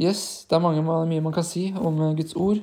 Yes, 0.00 0.46
det 0.48 0.56
er 0.56 0.64
mange, 0.64 0.82
mye 0.82 1.22
man 1.22 1.34
kan 1.36 1.44
si 1.46 1.68
om 1.76 2.00
Guds 2.16 2.32
ord. 2.40 2.62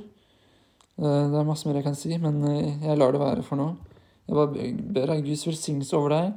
Eh, 0.97 1.23
det 1.31 1.37
er 1.37 1.47
masse 1.47 1.69
mer 1.69 1.77
jeg 1.79 1.85
kan 1.85 1.97
si, 1.97 2.11
men 2.17 2.41
eh, 2.49 2.81
jeg 2.81 2.97
lar 2.97 3.13
det 3.13 3.21
være 3.21 3.45
for 3.45 3.61
nå. 3.61 3.69
Jeg 4.27 4.37
bare 4.37 4.67
ber 4.97 5.13
deg 5.13 5.25
Guds 5.29 5.45
velsignelse 5.47 5.97
over 5.97 6.15
deg. 6.15 6.33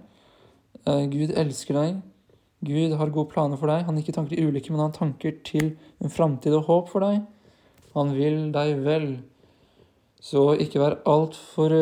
Eh, 0.85 1.05
Gud 1.13 1.35
elsker 1.41 1.81
deg. 1.81 2.03
Gud 2.65 2.95
har 3.01 3.13
gode 3.13 3.33
planer 3.33 3.61
for 3.61 3.73
deg. 3.73 3.85
Han 3.85 3.97
har 3.97 4.05
ikke 4.05 4.17
tanker 4.17 4.37
til 4.37 4.49
ulykke, 4.49 4.73
men 4.73 4.85
han 4.85 4.93
har 4.93 4.99
tanker 5.01 5.37
til 5.45 5.75
en 6.01 6.13
framtid 6.13 6.55
og 6.57 6.69
håp 6.69 6.93
for 6.93 7.05
deg. 7.05 7.25
Han 7.97 8.13
vil 8.17 8.53
deg 8.55 8.77
vel. 8.85 9.09
Så 10.25 10.55
ikke 10.57 10.81
vær 10.81 11.03
altfor 11.05 11.75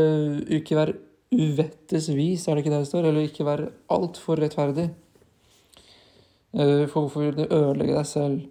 Ikke 0.51 0.79
vær 0.79 0.91
uvettes 1.33 2.11
vis, 2.13 2.49
er 2.49 2.59
det 2.59 2.65
ikke 2.65 2.73
det 2.75 2.83
det 2.83 2.91
står? 2.91 3.07
Eller 3.09 3.29
ikke 3.29 3.47
vær 3.47 3.63
altfor 3.95 4.43
rettferdig. 4.43 4.91
For 6.53 6.99
hvorfor 6.99 7.23
vil 7.23 7.39
du 7.39 7.47
ødelegge 7.47 7.95
deg 7.97 8.07
selv? 8.07 8.43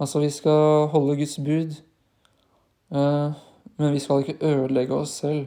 Altså, 0.00 0.18
vi 0.18 0.30
skal 0.32 0.88
holde 0.90 1.16
Guds 1.20 1.36
bud. 1.38 1.76
Eh, 2.90 3.32
men 3.76 3.92
vi 3.92 3.98
skal 3.98 4.24
ikke 4.24 4.38
ødelegge 4.40 4.94
oss 4.94 5.10
selv. 5.22 5.46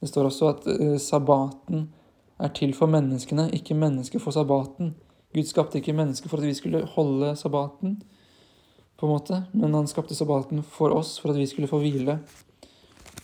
Det 0.00 0.08
står 0.08 0.24
også 0.24 0.48
at 0.48 0.66
eh, 0.80 0.98
sabbaten 1.00 1.88
er 2.38 2.48
til 2.48 2.74
for 2.74 2.86
menneskene, 2.86 3.48
ikke 3.54 3.74
mennesker 3.74 4.18
for 4.18 4.30
sabbaten. 4.30 4.94
Gud 5.34 5.48
skapte 5.48 5.78
ikke 5.78 5.96
mennesker 5.96 6.28
for 6.28 6.42
at 6.42 6.46
vi 6.46 6.54
skulle 6.54 6.84
holde 6.84 7.36
sabbaten, 7.36 8.02
på 8.96 9.06
en 9.06 9.12
måte, 9.12 9.42
men 9.52 9.74
han 9.74 9.86
skapte 9.86 10.14
sabbaten 10.16 10.62
for 10.62 10.94
oss, 10.96 11.18
for 11.20 11.30
at 11.30 11.36
vi 11.36 11.46
skulle 11.46 11.68
få 11.68 11.78
hvile. 11.78 12.18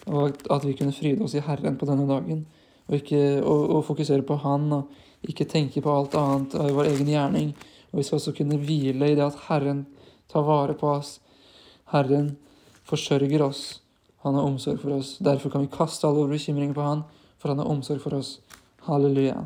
Og 0.06 0.38
at 0.50 0.64
vi 0.66 0.74
kunne 0.78 0.94
fryde 0.94 1.22
oss 1.24 1.36
i 1.38 1.44
Herren 1.44 1.78
på 1.78 1.86
denne 1.86 2.06
dagen. 2.08 2.46
Og, 2.88 2.96
ikke, 2.98 3.42
og, 3.42 3.68
og 3.76 3.84
fokusere 3.86 4.24
på 4.26 4.36
Han, 4.42 4.72
og 4.72 5.28
ikke 5.28 5.46
tenke 5.46 5.82
på 5.82 5.92
alt 5.94 6.16
annet 6.18 6.56
av 6.58 6.72
vår 6.74 6.90
egen 6.90 7.12
gjerning. 7.12 7.52
Og 7.92 8.00
vi 8.00 8.06
skal 8.06 8.18
også 8.18 8.34
kunne 8.36 8.58
hvile 8.58 9.12
i 9.12 9.18
det 9.18 9.24
at 9.26 9.44
Herren 9.46 9.84
tar 10.32 10.46
vare 10.46 10.74
på 10.78 10.90
oss. 10.90 11.20
Herren 11.92 12.34
forsørger 12.88 13.44
oss. 13.46 13.62
Han 14.22 14.34
har 14.34 14.42
omsorg 14.42 14.80
for 14.82 14.96
oss. 14.98 15.16
Derfor 15.22 15.50
kan 15.50 15.64
vi 15.64 15.72
kaste 15.72 16.06
alle 16.06 16.22
våre 16.22 16.34
bekymringer 16.34 16.74
på 16.74 16.82
Han, 16.86 17.06
for 17.38 17.52
Han 17.52 17.62
har 17.62 17.70
omsorg 17.70 18.02
for 18.02 18.18
oss. 18.18 18.40
Halleluja. 18.86 19.44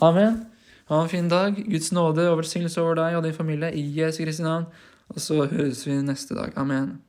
Amen. 0.00 0.46
Ha 0.88 1.02
en 1.02 1.08
fin 1.08 1.28
dag. 1.28 1.56
Guds 1.68 1.92
nåde 1.92 2.30
og 2.30 2.38
velsignelse 2.40 2.80
over 2.80 2.96
deg 3.00 3.18
og 3.18 3.24
din 3.24 3.36
familie 3.36 3.72
i 3.76 3.84
Jesu 4.00 4.22
Kristi 4.24 4.42
navn. 4.42 4.64
Og 5.08 5.20
så 5.20 5.44
høres 5.44 5.86
vi 5.86 6.00
neste 6.02 6.36
dag. 6.36 6.56
Amen. 6.56 7.07